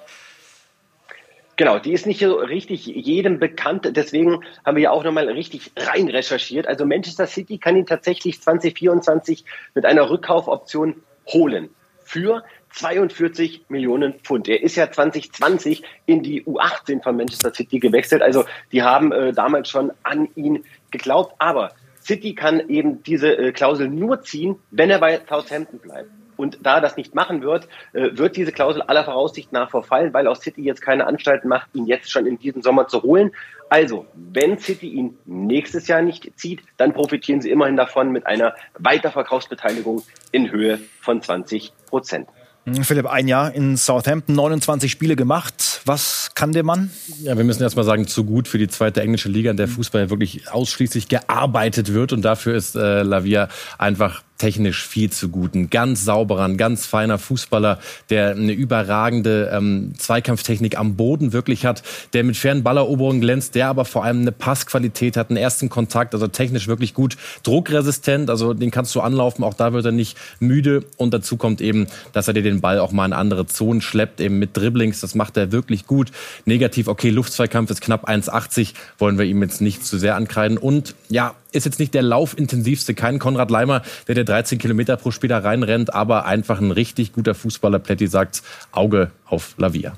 Genau, 1.57 1.79
die 1.79 1.93
ist 1.93 2.07
nicht 2.07 2.21
so 2.21 2.37
richtig 2.37 2.87
jedem 2.87 3.39
bekannt. 3.39 3.87
Deswegen 3.95 4.43
haben 4.65 4.77
wir 4.77 4.85
ja 4.85 4.93
auch 4.93 5.05
nochmal 5.05 5.29
richtig 5.29 5.73
rein 5.77 6.09
recherchiert. 6.09 6.67
Also 6.67 6.87
Manchester 6.87 7.27
City 7.27 7.59
kann 7.59 7.77
ihn 7.77 7.85
tatsächlich 7.85 8.41
2024 8.41 9.45
mit 9.75 9.85
einer 9.85 10.09
Rückkaufoption 10.09 11.03
holen. 11.27 11.69
Für 12.11 12.43
42 12.73 13.67
Millionen 13.69 14.15
Pfund. 14.15 14.49
Er 14.49 14.65
ist 14.65 14.75
ja 14.75 14.91
2020 14.91 15.85
in 16.07 16.25
die 16.25 16.43
U18 16.43 17.05
von 17.05 17.17
Manchester 17.17 17.55
City 17.55 17.79
gewechselt. 17.79 18.21
Also 18.21 18.47
die 18.73 18.83
haben 18.83 19.13
äh, 19.13 19.33
damals 19.33 19.71
schon 19.71 19.93
an 20.03 20.29
ihn 20.35 20.65
geglaubt. 20.91 21.37
Aber 21.39 21.71
City 22.03 22.35
kann 22.35 22.69
eben 22.69 23.05
diese 23.05 23.29
äh, 23.39 23.53
Klausel 23.53 23.87
nur 23.87 24.23
ziehen, 24.23 24.57
wenn 24.73 24.91
er 24.91 24.99
bei 24.99 25.21
Southampton 25.29 25.79
bleibt. 25.79 26.11
Und 26.41 26.59
da 26.63 26.77
er 26.77 26.81
das 26.81 26.97
nicht 26.97 27.15
machen 27.15 27.43
wird, 27.43 27.69
äh, 27.93 28.17
wird 28.17 28.35
diese 28.35 28.51
Klausel 28.51 28.81
aller 28.81 29.05
Voraussicht 29.05 29.53
nach 29.53 29.71
verfallen, 29.71 30.15
weil 30.15 30.27
auch 30.27 30.37
City 30.37 30.63
jetzt 30.63 30.81
keine 30.81 31.07
Anstalten 31.07 31.49
macht, 31.49 31.69
ihn 31.75 31.87
jetzt 31.87 32.11
schon 32.11 32.25
in 32.25 32.39
diesem 32.39 32.63
Sommer 32.63 32.89
zu 32.89 33.03
holen. 33.03 33.33
Also, 33.69 34.07
wenn 34.15 34.59
City 34.59 34.89
ihn 34.89 35.19
nächstes 35.27 35.87
Jahr 35.87 36.01
nicht 36.01 36.33
zieht, 36.39 36.63
dann 36.79 36.95
profitieren 36.95 37.43
sie 37.43 37.51
immerhin 37.51 37.77
davon 37.77 38.11
mit 38.11 38.27
einer 38.27 38.55
Weiterverkaufsbeteiligung 38.79 40.03
in 40.33 40.51
Höhe 40.51 40.81
von 41.01 41.21
20 41.21 41.73
Prozent. 41.87 42.27
Hm, 42.65 42.85
Philipp, 42.85 43.07
ein 43.07 43.29
Jahr 43.29 43.55
in 43.55 43.77
Southampton, 43.77 44.35
29 44.35 44.91
Spiele 44.91 45.17
gemacht. 45.17 45.83
Was 45.85 46.31
kann 46.35 46.53
der 46.53 46.63
Mann? 46.63 46.91
Ja, 47.23 47.37
wir 47.37 47.45
müssen 47.45 47.63
erstmal 47.63 47.85
sagen, 47.85 48.07
zu 48.07 48.25
gut 48.25 48.49
für 48.49 48.59
die 48.59 48.69
zweite 48.69 49.03
englische 49.03 49.29
Liga, 49.29 49.51
in 49.51 49.57
der 49.57 49.69
Fußball 49.69 50.11
wirklich 50.11 50.51
ausschließlich 50.51 51.09
gearbeitet 51.09 51.93
wird. 51.93 52.13
Und 52.13 52.23
dafür 52.23 52.55
ist 52.55 52.77
äh, 52.77 53.03
Lavia 53.03 53.49
einfach 53.79 54.23
technisch 54.41 54.87
viel 54.87 55.11
zu 55.11 55.29
gut. 55.29 55.55
Ein 55.55 55.69
ganz 55.69 56.05
sauberer, 56.05 56.45
ein 56.45 56.57
ganz 56.57 56.87
feiner 56.87 57.19
Fußballer, 57.19 57.79
der 58.09 58.31
eine 58.31 58.53
überragende 58.53 59.51
ähm, 59.53 59.93
Zweikampftechnik 59.99 60.79
am 60.79 60.97
Boden 60.97 61.35
wirklich 61.35 61.67
hat, 61.67 61.83
der 62.15 62.25
mit 62.25 62.39
fairen 62.39 62.63
Balleroberungen 62.63 63.21
glänzt, 63.21 63.55
der 63.55 63.69
aber 63.69 63.85
vor 63.85 64.03
allem 64.03 64.23
eine 64.23 64.33
Passqualität 64.33 65.19
hat, 65.19 65.29
einen 65.29 65.37
ersten 65.37 65.69
Kontakt, 65.69 66.15
also 66.15 66.27
technisch 66.27 66.69
wirklich 66.69 66.95
gut, 66.95 67.19
druckresistent, 67.43 68.31
also 68.31 68.55
den 68.55 68.71
kannst 68.71 68.95
du 68.95 69.03
anlaufen, 69.03 69.45
auch 69.45 69.55
da 69.55 69.75
wird 69.75 69.85
er 69.85 69.93
nicht 69.93 70.17
müde 70.39 70.85
und 70.97 71.13
dazu 71.13 71.37
kommt 71.37 71.61
eben, 71.61 71.87
dass 72.15 72.27
er 72.27 72.35
dir 72.35 72.43
den 72.43 72.63
Ball 72.63 72.79
auch 72.79 72.93
mal 72.93 73.05
in 73.05 73.13
andere 73.13 73.47
Zonen 73.47 73.83
schleppt, 73.83 74.23
eben 74.23 74.39
mit 74.39 74.57
Dribblings, 74.57 75.01
das 75.01 75.15
macht 75.15 75.37
er 75.37 75.53
wirklich 75.53 75.87
gut. 75.87 76.13
Negativ, 76.47 76.89
okay, 76.89 77.11
Luftzweikampf 77.11 77.71
ist 77.71 77.83
knapp 77.83 78.09
1,80, 78.09 78.73
wollen 78.99 79.19
wir 79.19 79.27
ihm 79.27 79.43
jetzt 79.43 79.61
nicht 79.61 79.85
zu 79.85 79.99
sehr 79.99 80.17
ankreiden 80.17 80.57
und 80.57 80.95
ja, 81.11 81.35
ist 81.53 81.65
jetzt 81.65 81.79
nicht 81.79 81.95
der 81.95 82.03
laufintensivste, 82.03 82.95
kein 82.95 83.19
Konrad 83.19 83.51
Leimer, 83.51 83.83
der 84.09 84.15
der 84.15 84.25
13 84.25 84.59
Kilometer 84.59 84.97
pro 84.97 85.11
Spiel 85.11 85.29
da 85.29 85.39
reinrennt, 85.39 85.95
aber 85.95 86.27
einfach 86.27 86.61
ein 86.61 86.71
richtig 86.71 87.13
guter 87.13 87.35
Fußballer. 87.35 87.79
Pletti 87.79 88.07
sagt 88.07 88.43
Auge 88.73 89.11
auf 89.27 89.55
Lavia. 89.59 89.95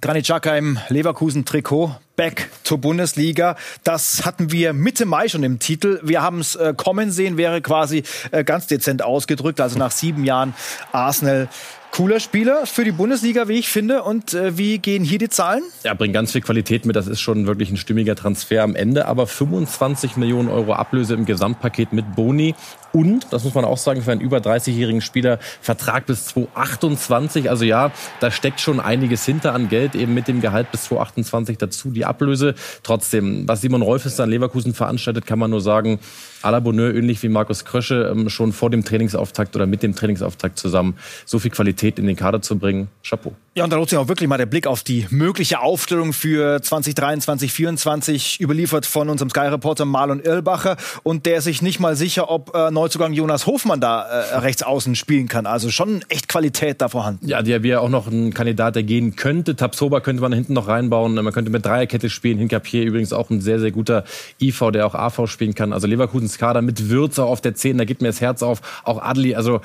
Granit 0.00 0.26
Xhaka 0.26 0.56
im 0.56 0.78
Leverkusen-Trikot, 0.90 1.96
back 2.14 2.50
zur 2.62 2.78
Bundesliga. 2.78 3.56
Das 3.82 4.24
hatten 4.24 4.52
wir 4.52 4.72
Mitte 4.72 5.06
Mai 5.06 5.26
schon 5.26 5.42
im 5.42 5.58
Titel. 5.58 5.98
Wir 6.04 6.22
haben 6.22 6.38
es 6.38 6.54
äh, 6.54 6.72
kommen 6.76 7.10
sehen, 7.10 7.36
wäre 7.36 7.60
quasi 7.62 8.04
äh, 8.30 8.44
ganz 8.44 8.68
dezent 8.68 9.02
ausgedrückt. 9.02 9.60
Also 9.60 9.76
nach 9.76 9.90
sieben 9.90 10.22
Jahren 10.22 10.54
Arsenal 10.92 11.48
Cooler 11.90 12.20
Spieler 12.20 12.66
für 12.66 12.84
die 12.84 12.92
Bundesliga, 12.92 13.48
wie 13.48 13.58
ich 13.58 13.68
finde. 13.68 14.02
Und 14.02 14.34
äh, 14.34 14.56
wie 14.56 14.78
gehen 14.78 15.04
hier 15.04 15.18
die 15.18 15.28
Zahlen? 15.28 15.62
Ja, 15.84 15.94
bringt 15.94 16.14
ganz 16.14 16.32
viel 16.32 16.40
Qualität 16.40 16.86
mit. 16.86 16.94
Das 16.94 17.06
ist 17.06 17.20
schon 17.20 17.46
wirklich 17.46 17.70
ein 17.70 17.76
stimmiger 17.76 18.14
Transfer 18.14 18.62
am 18.62 18.76
Ende. 18.76 19.06
Aber 19.06 19.26
25 19.26 20.16
Millionen 20.16 20.48
Euro 20.48 20.74
Ablöse 20.74 21.14
im 21.14 21.24
Gesamtpaket 21.24 21.92
mit 21.92 22.14
Boni. 22.14 22.54
Und, 22.92 23.26
das 23.30 23.44
muss 23.44 23.54
man 23.54 23.64
auch 23.64 23.76
sagen, 23.76 24.02
für 24.02 24.12
einen 24.12 24.20
über 24.20 24.38
30-jährigen 24.38 25.00
Spieler 25.00 25.38
Vertrag 25.60 26.06
bis 26.06 26.26
2028. 26.26 27.50
Also 27.50 27.64
ja, 27.64 27.90
da 28.20 28.30
steckt 28.30 28.60
schon 28.60 28.80
einiges 28.80 29.24
hinter 29.24 29.52
an 29.52 29.68
Geld, 29.68 29.94
eben 29.94 30.14
mit 30.14 30.28
dem 30.28 30.40
Gehalt 30.40 30.70
bis 30.70 30.84
2028 30.84 31.58
dazu 31.58 31.90
die 31.90 32.04
Ablöse. 32.04 32.54
Trotzdem, 32.82 33.46
was 33.46 33.60
Simon 33.60 33.82
Rolfes 33.82 34.18
an 34.20 34.30
Leverkusen 34.30 34.72
veranstaltet, 34.72 35.26
kann 35.26 35.38
man 35.38 35.50
nur 35.50 35.60
sagen, 35.60 36.00
à 36.42 36.50
la 36.50 36.60
Bonheur, 36.60 36.94
ähnlich 36.94 37.22
wie 37.22 37.28
Markus 37.28 37.64
Krösche, 37.64 38.10
ähm, 38.12 38.28
schon 38.28 38.52
vor 38.52 38.70
dem 38.70 38.84
Trainingsauftakt 38.84 39.56
oder 39.56 39.66
mit 39.66 39.82
dem 39.82 39.94
Trainingsauftakt 39.94 40.58
zusammen 40.58 40.96
so 41.24 41.38
viel 41.38 41.50
Qualität 41.50 41.98
in 41.98 42.06
den 42.06 42.16
Kader 42.16 42.42
zu 42.42 42.58
bringen. 42.58 42.88
Chapeau. 43.02 43.34
Ja, 43.54 43.64
und 43.64 43.72
da 43.72 43.76
lohnt 43.76 43.90
sich 43.90 43.98
auch 43.98 44.06
wirklich 44.06 44.28
mal 44.28 44.38
der 44.38 44.46
Blick 44.46 44.68
auf 44.68 44.84
die 44.84 45.06
mögliche 45.10 45.60
Aufstellung 45.60 46.12
für 46.12 46.62
2023, 46.62 47.50
2024, 47.50 48.40
überliefert 48.40 48.86
von 48.86 49.08
unserem 49.08 49.30
Sky-Reporter 49.30 49.84
Marlon 49.84 50.20
Irlbacher. 50.20 50.76
Und 51.02 51.26
der 51.26 51.38
ist 51.38 51.44
sich 51.44 51.62
nicht 51.62 51.80
mal 51.80 51.96
sicher, 51.96 52.30
ob 52.30 52.54
äh, 52.54 52.70
Neuzugang 52.70 53.12
Jonas 53.12 53.46
Hofmann 53.46 53.80
da 53.80 54.02
äh, 54.02 54.36
rechts 54.36 54.62
außen 54.62 54.94
spielen 54.94 55.28
kann. 55.28 55.46
Also 55.46 55.70
schon 55.70 56.02
echt 56.08 56.28
Qualität 56.28 56.80
da 56.80 56.88
vorhanden. 56.88 57.26
Ja, 57.26 57.42
der 57.42 57.62
wäre 57.62 57.80
auch 57.80 57.88
noch 57.88 58.06
ein 58.06 58.32
Kandidat, 58.32 58.76
der 58.76 58.82
gehen 58.84 59.16
könnte. 59.16 59.56
Tapsoba 59.56 60.00
könnte 60.00 60.22
man 60.22 60.32
hinten 60.32 60.52
noch 60.52 60.68
reinbauen. 60.68 61.14
Man 61.14 61.32
könnte 61.32 61.50
mit 61.50 61.64
Dreierkette 61.64 62.10
spielen. 62.10 62.38
Hinkapier 62.38 62.84
übrigens 62.84 63.12
auch 63.12 63.30
ein 63.30 63.40
sehr, 63.40 63.58
sehr 63.58 63.72
guter 63.72 64.04
IV, 64.40 64.70
der 64.72 64.86
auch 64.86 64.94
AV 64.94 65.26
spielen 65.26 65.54
kann. 65.54 65.72
Also 65.72 65.86
Leverkusens 65.86 66.27
Kader 66.36 66.60
mit 66.60 66.90
Würzer 66.90 67.24
auf 67.24 67.40
der 67.40 67.54
10, 67.54 67.78
da 67.78 67.84
geht 67.84 68.02
mir 68.02 68.08
das 68.08 68.20
Herz 68.20 68.42
auf. 68.42 68.60
Auch 68.84 69.00
Adli, 69.00 69.34
also 69.34 69.60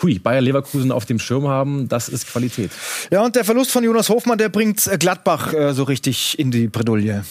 hui, 0.00 0.18
Bayer 0.18 0.40
Leverkusen 0.40 0.92
auf 0.92 1.04
dem 1.04 1.18
Schirm 1.18 1.48
haben, 1.48 1.88
das 1.88 2.08
ist 2.08 2.28
Qualität. 2.28 2.70
Ja, 3.10 3.22
und 3.22 3.36
der 3.36 3.44
Verlust 3.44 3.70
von 3.72 3.84
Jonas 3.84 4.08
Hofmann, 4.08 4.38
der 4.38 4.48
bringt 4.48 4.88
Gladbach 4.98 5.52
äh, 5.52 5.74
so 5.74 5.82
richtig 5.82 6.38
in 6.38 6.50
die 6.50 6.68
Bredouille. 6.68 7.24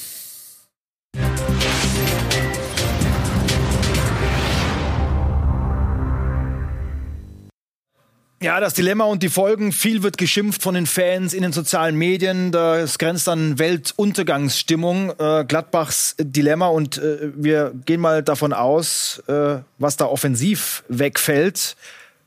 Ja, 8.45 8.59
das 8.59 8.75
Dilemma 8.75 9.05
und 9.05 9.23
die 9.23 9.29
Folgen. 9.29 9.71
Viel 9.71 10.03
wird 10.03 10.19
geschimpft 10.19 10.61
von 10.61 10.75
den 10.75 10.85
Fans 10.85 11.33
in 11.33 11.41
den 11.41 11.51
sozialen 11.51 11.95
Medien. 11.95 12.51
Das 12.51 12.99
grenzt 12.99 13.27
an 13.27 13.57
Weltuntergangsstimmung. 13.57 15.13
Äh, 15.17 15.45
Gladbachs 15.47 16.15
Dilemma. 16.19 16.67
Und 16.67 16.99
äh, 16.99 17.31
wir 17.35 17.73
gehen 17.87 17.99
mal 17.99 18.21
davon 18.21 18.53
aus, 18.53 19.17
äh, 19.25 19.61
was 19.79 19.97
da 19.97 20.05
offensiv 20.05 20.83
wegfällt. 20.89 21.75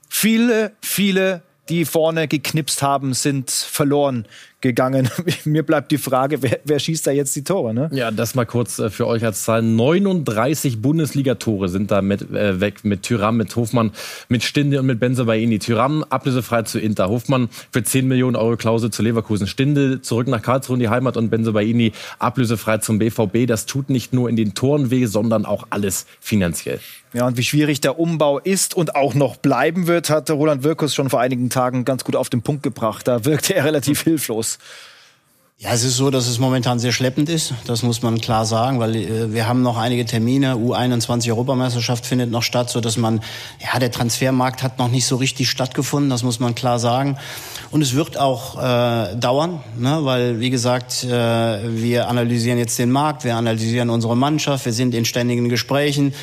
Viele, 0.08 0.72
viele 0.82 1.42
die 1.68 1.84
vorne 1.84 2.26
geknipst 2.26 2.82
haben, 2.82 3.14
sind 3.14 3.52
verloren 3.52 4.26
gegangen. 4.60 5.08
Mir 5.44 5.62
bleibt 5.62 5.92
die 5.92 5.98
Frage, 5.98 6.42
wer, 6.42 6.60
wer, 6.64 6.78
schießt 6.78 7.06
da 7.06 7.10
jetzt 7.10 7.34
die 7.36 7.44
Tore? 7.44 7.72
Ne? 7.72 7.90
Ja, 7.92 8.10
das 8.10 8.34
mal 8.34 8.44
kurz 8.44 8.78
äh, 8.78 8.90
für 8.90 9.06
euch 9.06 9.24
als 9.24 9.44
Zahl. 9.44 9.62
39 9.62 10.82
Bundesliga-Tore 10.82 11.68
sind 11.68 11.90
da 11.90 12.02
mit, 12.02 12.30
äh, 12.30 12.60
weg 12.60 12.84
mit 12.84 13.02
Tyram, 13.02 13.36
mit 13.36 13.54
Hofmann, 13.54 13.92
mit 14.28 14.42
Stinde 14.42 14.80
und 14.80 14.86
mit 14.86 14.98
Benzebaini. 15.00 15.58
Tyram 15.58 16.04
ablösefrei 16.04 16.62
zu 16.62 16.78
Inter. 16.78 17.08
Hofmann 17.08 17.48
für 17.70 17.82
10 17.82 18.08
Millionen 18.08 18.36
Euro 18.36 18.56
Klausel 18.56 18.90
zu 18.90 19.02
Leverkusen. 19.02 19.46
Stinde 19.46 20.02
zurück 20.02 20.28
nach 20.28 20.42
Karlsruhe 20.42 20.74
in 20.74 20.80
die 20.80 20.88
Heimat 20.88 21.16
und 21.16 21.30
Benzebaini 21.30 21.92
ablösefrei 22.18 22.78
zum 22.78 22.98
BVB. 22.98 23.46
Das 23.46 23.66
tut 23.66 23.90
nicht 23.90 24.12
nur 24.12 24.28
in 24.28 24.36
den 24.36 24.54
Toren 24.54 24.90
weh, 24.90 25.06
sondern 25.06 25.44
auch 25.44 25.66
alles 25.70 26.06
finanziell. 26.20 26.80
Ja, 27.14 27.26
und 27.26 27.38
wie 27.38 27.42
schwierig 27.42 27.80
der 27.80 27.98
Umbau 27.98 28.38
ist 28.38 28.74
und 28.74 28.94
auch 28.94 29.14
noch 29.14 29.36
bleiben 29.36 29.86
wird, 29.86 30.10
hat 30.10 30.30
Roland 30.30 30.62
Wirkus 30.62 30.94
schon 30.94 31.08
vor 31.08 31.20
einigen 31.20 31.48
Tagen 31.48 31.86
ganz 31.86 32.04
gut 32.04 32.16
auf 32.16 32.28
den 32.28 32.42
Punkt 32.42 32.62
gebracht. 32.62 33.08
Da 33.08 33.24
wirkte 33.24 33.54
er 33.54 33.64
relativ 33.64 34.02
hilflos. 34.04 34.47
Ja, 35.60 35.72
es 35.72 35.82
ist 35.82 35.96
so, 35.96 36.08
dass 36.10 36.28
es 36.28 36.38
momentan 36.38 36.78
sehr 36.78 36.92
schleppend 36.92 37.28
ist. 37.28 37.52
Das 37.66 37.82
muss 37.82 38.00
man 38.00 38.20
klar 38.20 38.46
sagen, 38.46 38.78
weil 38.78 38.94
äh, 38.94 39.32
wir 39.34 39.48
haben 39.48 39.62
noch 39.62 39.76
einige 39.76 40.04
Termine. 40.04 40.54
U21 40.54 41.30
Europameisterschaft 41.30 42.06
findet 42.06 42.30
noch 42.30 42.44
statt, 42.44 42.70
so 42.70 42.80
dass 42.80 42.96
man, 42.96 43.20
ja, 43.60 43.80
der 43.80 43.90
Transfermarkt 43.90 44.62
hat 44.62 44.78
noch 44.78 44.88
nicht 44.88 45.04
so 45.04 45.16
richtig 45.16 45.50
stattgefunden. 45.50 46.10
Das 46.10 46.22
muss 46.22 46.38
man 46.38 46.54
klar 46.54 46.78
sagen. 46.78 47.18
Und 47.72 47.82
es 47.82 47.94
wird 47.94 48.16
auch 48.16 48.56
äh, 48.56 49.16
dauern, 49.16 49.58
ne? 49.76 49.98
weil, 50.02 50.38
wie 50.38 50.50
gesagt, 50.50 51.02
äh, 51.02 51.08
wir 51.08 52.06
analysieren 52.06 52.58
jetzt 52.58 52.78
den 52.78 52.92
Markt, 52.92 53.24
wir 53.24 53.34
analysieren 53.34 53.90
unsere 53.90 54.16
Mannschaft, 54.16 54.64
wir 54.64 54.72
sind 54.72 54.94
in 54.94 55.04
ständigen 55.04 55.48
Gesprächen. 55.48 56.14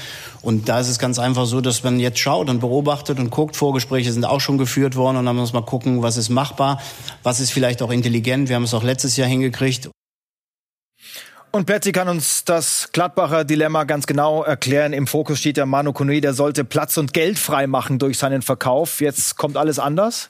Und 0.45 0.69
da 0.69 0.79
ist 0.79 0.89
es 0.89 0.99
ganz 0.99 1.17
einfach 1.17 1.47
so, 1.47 1.59
dass 1.59 1.83
man 1.83 1.99
jetzt 1.99 2.19
schaut 2.19 2.49
und 2.51 2.59
beobachtet 2.59 3.17
und 3.19 3.31
guckt. 3.31 3.55
Vorgespräche 3.55 4.11
sind 4.11 4.25
auch 4.25 4.39
schon 4.39 4.59
geführt 4.59 4.95
worden 4.95 5.17
und 5.17 5.25
dann 5.25 5.35
muss 5.35 5.53
man 5.53 5.65
gucken, 5.65 6.03
was 6.03 6.17
ist 6.17 6.29
machbar, 6.29 6.79
was 7.23 7.39
ist 7.39 7.51
vielleicht 7.51 7.81
auch 7.81 7.89
intelligent. 7.89 8.47
Wir 8.47 8.55
haben 8.55 8.63
es 8.63 8.75
auch 8.75 8.83
letztes 8.83 9.17
Jahr 9.17 9.27
hingekriegt. 9.27 9.89
Und 11.51 11.65
Petty 11.65 11.91
kann 11.91 12.07
uns 12.09 12.45
das 12.45 12.91
Gladbacher 12.91 13.43
Dilemma 13.43 13.85
ganz 13.85 14.05
genau 14.05 14.43
erklären. 14.43 14.93
Im 14.93 15.07
Fokus 15.07 15.39
steht 15.39 15.57
der 15.57 15.65
Manu 15.65 15.93
Kone, 15.93 16.21
der 16.21 16.33
sollte 16.33 16.63
Platz 16.63 16.95
und 16.97 17.13
Geld 17.13 17.39
frei 17.39 17.65
machen 17.65 17.97
durch 17.97 18.19
seinen 18.19 18.43
Verkauf. 18.43 19.01
Jetzt 19.01 19.37
kommt 19.37 19.57
alles 19.57 19.79
anders? 19.79 20.29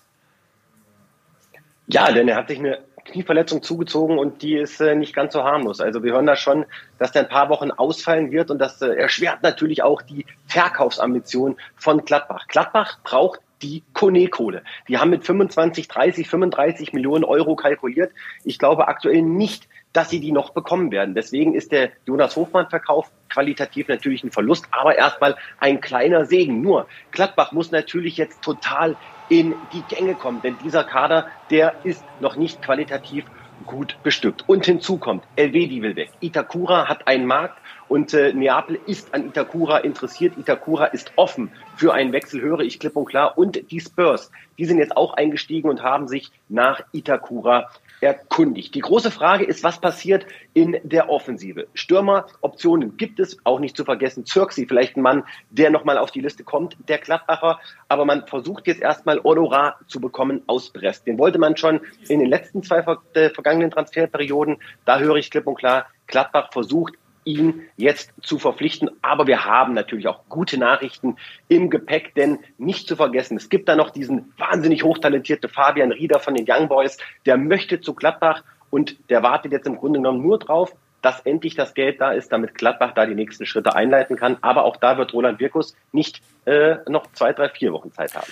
Ja, 1.87 2.09
denn 2.13 2.29
er 2.29 2.37
hat 2.37 2.47
sich 2.47 2.59
eine 2.59 2.77
Knieverletzung 3.05 3.61
zugezogen 3.63 4.17
und 4.17 4.41
die 4.41 4.55
ist 4.55 4.81
äh, 4.81 4.95
nicht 4.95 5.15
ganz 5.15 5.33
so 5.33 5.43
harmlos. 5.43 5.79
Also 5.79 6.03
wir 6.03 6.13
hören 6.13 6.25
da 6.25 6.35
schon, 6.35 6.65
dass 6.97 7.11
der 7.11 7.23
ein 7.23 7.29
paar 7.29 7.49
Wochen 7.49 7.71
ausfallen 7.71 8.31
wird 8.31 8.51
und 8.51 8.59
das 8.59 8.81
äh, 8.81 8.87
erschwert 8.87 9.43
natürlich 9.43 9.83
auch 9.83 10.01
die 10.01 10.25
Verkaufsambition 10.47 11.55
von 11.75 12.03
Gladbach. 12.03 12.47
Gladbach 12.47 12.99
braucht 13.03 13.39
die 13.61 13.83
Kone-Kohle. 13.93 14.63
Die 14.87 14.97
haben 14.97 15.09
mit 15.09 15.25
25, 15.25 15.87
30, 15.87 16.27
35 16.27 16.93
Millionen 16.93 17.23
Euro 17.23 17.55
kalkuliert. 17.55 18.11
Ich 18.43 18.59
glaube 18.59 18.87
aktuell 18.87 19.21
nicht, 19.21 19.67
dass 19.93 20.09
sie 20.09 20.19
die 20.19 20.31
noch 20.31 20.49
bekommen 20.49 20.91
werden. 20.91 21.15
Deswegen 21.15 21.53
ist 21.53 21.71
der 21.71 21.89
Jonas 22.05 22.35
Hofmann-Verkauf 22.35 23.11
qualitativ 23.29 23.87
natürlich 23.87 24.23
ein 24.23 24.31
Verlust, 24.31 24.67
aber 24.71 24.97
erstmal 24.97 25.37
ein 25.59 25.79
kleiner 25.79 26.25
Segen. 26.25 26.61
Nur 26.61 26.87
Gladbach 27.11 27.53
muss 27.53 27.71
natürlich 27.71 28.17
jetzt 28.17 28.41
total 28.41 28.97
in 29.29 29.55
die 29.73 29.83
Gänge 29.83 30.15
kommen, 30.15 30.41
denn 30.41 30.57
dieser 30.63 30.83
Kader, 30.83 31.27
der 31.49 31.75
ist 31.83 32.03
noch 32.19 32.35
nicht 32.35 32.61
qualitativ 32.61 33.25
gut 33.65 33.97
bestückt. 34.03 34.43
Und 34.47 34.65
hinzu 34.65 34.97
kommt, 34.97 35.23
Elvedi 35.35 35.81
will 35.81 35.95
weg. 35.95 36.11
Itakura 36.19 36.87
hat 36.87 37.07
einen 37.07 37.25
Markt 37.25 37.57
und 37.87 38.13
äh, 38.13 38.33
Neapel 38.33 38.79
ist 38.87 39.13
an 39.13 39.27
Itakura 39.27 39.77
interessiert. 39.79 40.37
Itakura 40.37 40.85
ist 40.85 41.11
offen 41.15 41.51
für 41.75 41.93
einen 41.93 42.11
Wechsel, 42.13 42.41
höre 42.41 42.61
ich 42.61 42.79
klipp 42.79 42.95
und 42.95 43.05
klar. 43.05 43.37
Und 43.37 43.71
die 43.71 43.79
Spurs, 43.79 44.31
die 44.57 44.65
sind 44.65 44.79
jetzt 44.79 44.97
auch 44.97 45.13
eingestiegen 45.13 45.69
und 45.69 45.83
haben 45.83 46.07
sich 46.07 46.31
nach 46.49 46.81
Itakura 46.91 47.69
erkundigt. 48.01 48.75
Die 48.75 48.79
große 48.79 49.11
Frage 49.11 49.45
ist, 49.45 49.63
was 49.63 49.79
passiert 49.79 50.25
in 50.53 50.77
der 50.83 51.09
Offensive? 51.09 51.67
Stürmeroptionen 51.73 52.97
gibt 52.97 53.19
es, 53.19 53.37
auch 53.43 53.59
nicht 53.59 53.75
zu 53.75 53.85
vergessen. 53.85 54.25
Zirksi, 54.25 54.65
vielleicht 54.67 54.97
ein 54.97 55.01
Mann, 55.01 55.23
der 55.49 55.69
nochmal 55.69 55.97
auf 55.97 56.11
die 56.11 56.21
Liste 56.21 56.43
kommt, 56.43 56.77
der 56.87 56.97
Gladbacher. 56.97 57.59
Aber 57.87 58.05
man 58.05 58.27
versucht 58.27 58.67
jetzt 58.67 58.81
erstmal 58.81 59.21
Honorar 59.23 59.79
zu 59.87 59.99
bekommen 59.99 60.41
aus 60.47 60.71
Brest. 60.71 61.07
Den 61.07 61.17
wollte 61.17 61.39
man 61.39 61.57
schon 61.57 61.81
in 62.07 62.19
den 62.19 62.29
letzten 62.29 62.63
zwei 62.63 62.83
äh, 63.13 63.29
vergangenen 63.29 63.71
Transferperioden. 63.71 64.57
Da 64.85 64.99
höre 64.99 65.15
ich 65.15 65.31
klipp 65.31 65.47
und 65.47 65.55
klar, 65.55 65.87
Gladbach 66.07 66.49
versucht 66.51 66.95
ihn 67.25 67.63
jetzt 67.75 68.11
zu 68.21 68.39
verpflichten. 68.39 68.89
Aber 69.01 69.27
wir 69.27 69.43
haben 69.43 69.73
natürlich 69.73 70.07
auch 70.07 70.21
gute 70.29 70.57
Nachrichten 70.57 71.17
im 71.49 71.69
Gepäck, 71.69 72.15
denn 72.15 72.39
nicht 72.57 72.87
zu 72.87 72.95
vergessen, 72.95 73.35
es 73.35 73.49
gibt 73.49 73.67
da 73.67 73.75
noch 73.75 73.89
diesen 73.89 74.33
wahnsinnig 74.37 74.83
hochtalentierte 74.83 75.49
Fabian 75.49 75.91
Rieder 75.91 76.19
von 76.19 76.35
den 76.35 76.45
Young 76.47 76.69
Boys, 76.69 76.97
der 77.25 77.37
möchte 77.37 77.81
zu 77.81 77.93
Gladbach 77.93 78.43
und 78.69 78.97
der 79.09 79.23
wartet 79.23 79.51
jetzt 79.51 79.67
im 79.67 79.75
Grunde 79.75 79.99
genommen 79.99 80.21
nur 80.21 80.39
drauf, 80.39 80.75
dass 81.01 81.19
endlich 81.21 81.55
das 81.55 81.73
Geld 81.73 82.01
da 82.01 82.11
ist, 82.11 82.31
damit 82.31 82.55
Gladbach 82.55 82.93
da 82.95 83.05
die 83.05 83.13
nächsten 83.13 83.45
Schritte 83.45 83.75
einleiten 83.75 84.15
kann. 84.15 84.37
Aber 84.41 84.63
auch 84.63 84.77
da 84.77 84.97
wird 84.97 85.13
Roland 85.13 85.39
Wirkus 85.39 85.75
nicht 85.91 86.21
äh, 86.45 86.77
noch 86.87 87.11
zwei, 87.13 87.31
drei, 87.33 87.49
vier 87.49 87.73
Wochen 87.73 87.91
Zeit 87.91 88.15
haben. 88.15 88.31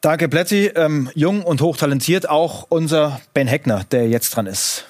Danke, 0.00 0.28
Plätti. 0.28 0.66
Ähm, 0.68 1.10
jung 1.14 1.42
und 1.42 1.60
hochtalentiert 1.60 2.28
auch 2.28 2.66
unser 2.68 3.20
Ben 3.34 3.46
Heckner, 3.46 3.84
der 3.90 4.08
jetzt 4.08 4.30
dran 4.30 4.46
ist. 4.46 4.86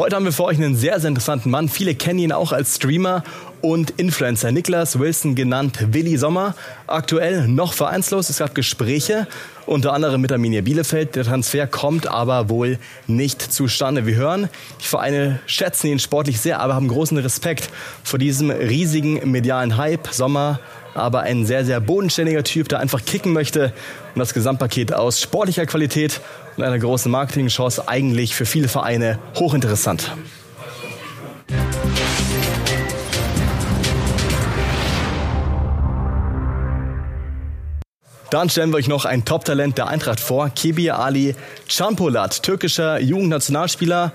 Heute 0.00 0.16
haben 0.16 0.24
wir 0.24 0.32
für 0.32 0.44
euch 0.44 0.56
einen 0.56 0.76
sehr, 0.76 0.98
sehr 0.98 1.08
interessanten 1.08 1.50
Mann. 1.50 1.68
Viele 1.68 1.94
kennen 1.94 2.20
ihn 2.20 2.32
auch 2.32 2.52
als 2.52 2.76
Streamer 2.76 3.22
und 3.60 3.90
Influencer. 3.98 4.50
Niklas 4.50 4.98
Wilson, 4.98 5.34
genannt 5.34 5.92
Willi 5.92 6.16
Sommer. 6.16 6.54
Aktuell 6.86 7.46
noch 7.48 7.74
vereinslos. 7.74 8.30
Es 8.30 8.38
gab 8.38 8.54
Gespräche, 8.54 9.26
unter 9.66 9.92
anderem 9.92 10.22
mit 10.22 10.32
Arminia 10.32 10.62
Bielefeld. 10.62 11.16
Der 11.16 11.24
Transfer 11.24 11.66
kommt 11.66 12.06
aber 12.06 12.48
wohl 12.48 12.78
nicht 13.08 13.42
zustande. 13.42 14.06
Wir 14.06 14.14
hören, 14.14 14.48
die 14.80 14.86
Vereine 14.86 15.38
schätzen 15.44 15.88
ihn 15.88 15.98
sportlich 15.98 16.40
sehr, 16.40 16.60
aber 16.60 16.76
haben 16.76 16.88
großen 16.88 17.18
Respekt 17.18 17.68
vor 18.02 18.18
diesem 18.18 18.50
riesigen 18.50 19.30
medialen 19.30 19.76
Hype. 19.76 20.08
Sommer 20.12 20.60
aber 20.94 21.20
ein 21.20 21.44
sehr, 21.44 21.64
sehr 21.66 21.78
bodenständiger 21.78 22.42
Typ, 22.42 22.68
der 22.68 22.80
einfach 22.80 23.04
kicken 23.04 23.34
möchte. 23.34 23.72
Und 24.14 24.18
das 24.18 24.32
Gesamtpaket 24.32 24.92
aus 24.92 25.20
sportlicher 25.20 25.66
Qualität 25.66 26.20
und 26.60 26.66
einer 26.66 26.78
großen 26.78 27.10
Marketingchance 27.10 27.88
eigentlich 27.88 28.34
für 28.34 28.44
viele 28.44 28.68
Vereine 28.68 29.18
hochinteressant. 29.36 30.12
Dann 38.30 38.48
stellen 38.48 38.70
wir 38.70 38.76
euch 38.76 38.88
noch 38.88 39.06
ein 39.06 39.24
Top-Talent 39.24 39.78
der 39.78 39.88
Eintracht 39.88 40.20
vor, 40.20 40.50
Kebir 40.50 40.98
Ali 40.98 41.34
Champolat, 41.66 42.42
türkischer 42.42 43.00
Jugendnationalspieler, 43.00 44.12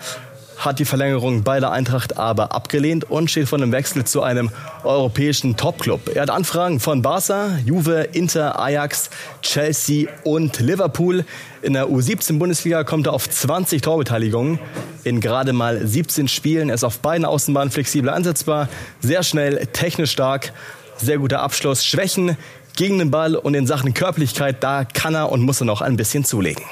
hat 0.58 0.80
die 0.80 0.86
Verlängerung 0.86 1.44
bei 1.44 1.60
der 1.60 1.72
Eintracht 1.72 2.18
aber 2.18 2.54
abgelehnt 2.54 3.10
und 3.10 3.30
steht 3.30 3.48
vor 3.48 3.60
einem 3.60 3.72
Wechsel 3.72 4.06
zu 4.06 4.22
einem 4.22 4.52
europäischen 4.84 5.58
Topclub. 5.58 6.16
Er 6.16 6.24
hat 6.24 6.30
Anfragen 6.30 6.80
von 6.80 7.02
Barca, 7.02 7.58
Juve, 7.66 8.10
Inter, 8.14 8.60
Ajax, 8.60 9.10
Chelsea 9.42 10.10
und 10.24 10.60
Liverpool. 10.60 11.26
In 11.62 11.74
der 11.74 11.88
U17-Bundesliga 11.88 12.84
kommt 12.84 13.08
er 13.08 13.14
auf 13.14 13.30
20 13.30 13.82
Torbeteiligungen 13.82 14.60
in 15.04 15.20
gerade 15.22 15.54
mal 15.54 15.86
17 15.86 16.28
Spielen. 16.28 16.70
Er 16.70 16.76
ist 16.76 16.84
auf 16.84 17.00
beiden 17.00 17.26
Außenbahnen 17.26 17.72
flexibel 17.72 18.10
einsetzbar, 18.10 18.70
sehr 19.02 19.24
schnell, 19.24 19.66
technisch 19.68 20.12
stark, 20.12 20.54
sehr 20.98 21.18
guter 21.18 21.42
Abschluss. 21.42 21.86
Schwächen 21.86 22.38
gegen 22.76 23.00
den 23.00 23.12
Ball 23.12 23.36
und 23.36 23.54
in 23.54 23.68
Sachen 23.68 23.94
Körperlichkeit, 23.94 24.64
da 24.64 24.86
kann 24.86 25.16
er 25.16 25.32
und 25.32 25.42
muss 25.42 25.62
er 25.62 25.66
noch 25.66 25.82
ein 25.82 25.98
bisschen 25.98 26.26
zulegen. 26.26 26.64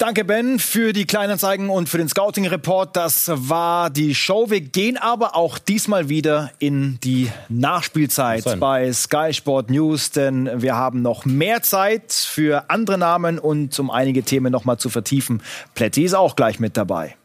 Danke, 0.00 0.24
Ben, 0.24 0.58
für 0.58 0.94
die 0.94 1.04
Kleinanzeigen 1.04 1.68
und 1.68 1.90
für 1.90 1.98
den 1.98 2.08
Scouting-Report. 2.08 2.96
Das 2.96 3.30
war 3.34 3.90
die 3.90 4.14
Show. 4.14 4.48
Wir 4.48 4.62
gehen 4.62 4.96
aber 4.96 5.36
auch 5.36 5.58
diesmal 5.58 6.08
wieder 6.08 6.52
in 6.58 6.98
die 7.04 7.30
Nachspielzeit 7.50 8.58
bei 8.58 8.90
Sky 8.94 9.34
Sport 9.34 9.68
News, 9.68 10.10
denn 10.10 10.62
wir 10.62 10.74
haben 10.74 11.02
noch 11.02 11.26
mehr 11.26 11.60
Zeit 11.60 12.14
für 12.14 12.70
andere 12.70 12.96
Namen 12.96 13.38
und 13.38 13.78
um 13.78 13.90
einige 13.90 14.22
Themen 14.22 14.50
noch 14.50 14.64
mal 14.64 14.78
zu 14.78 14.88
vertiefen. 14.88 15.42
Plätti 15.74 16.02
ist 16.04 16.14
auch 16.14 16.34
gleich 16.34 16.60
mit 16.60 16.78
dabei. 16.78 17.16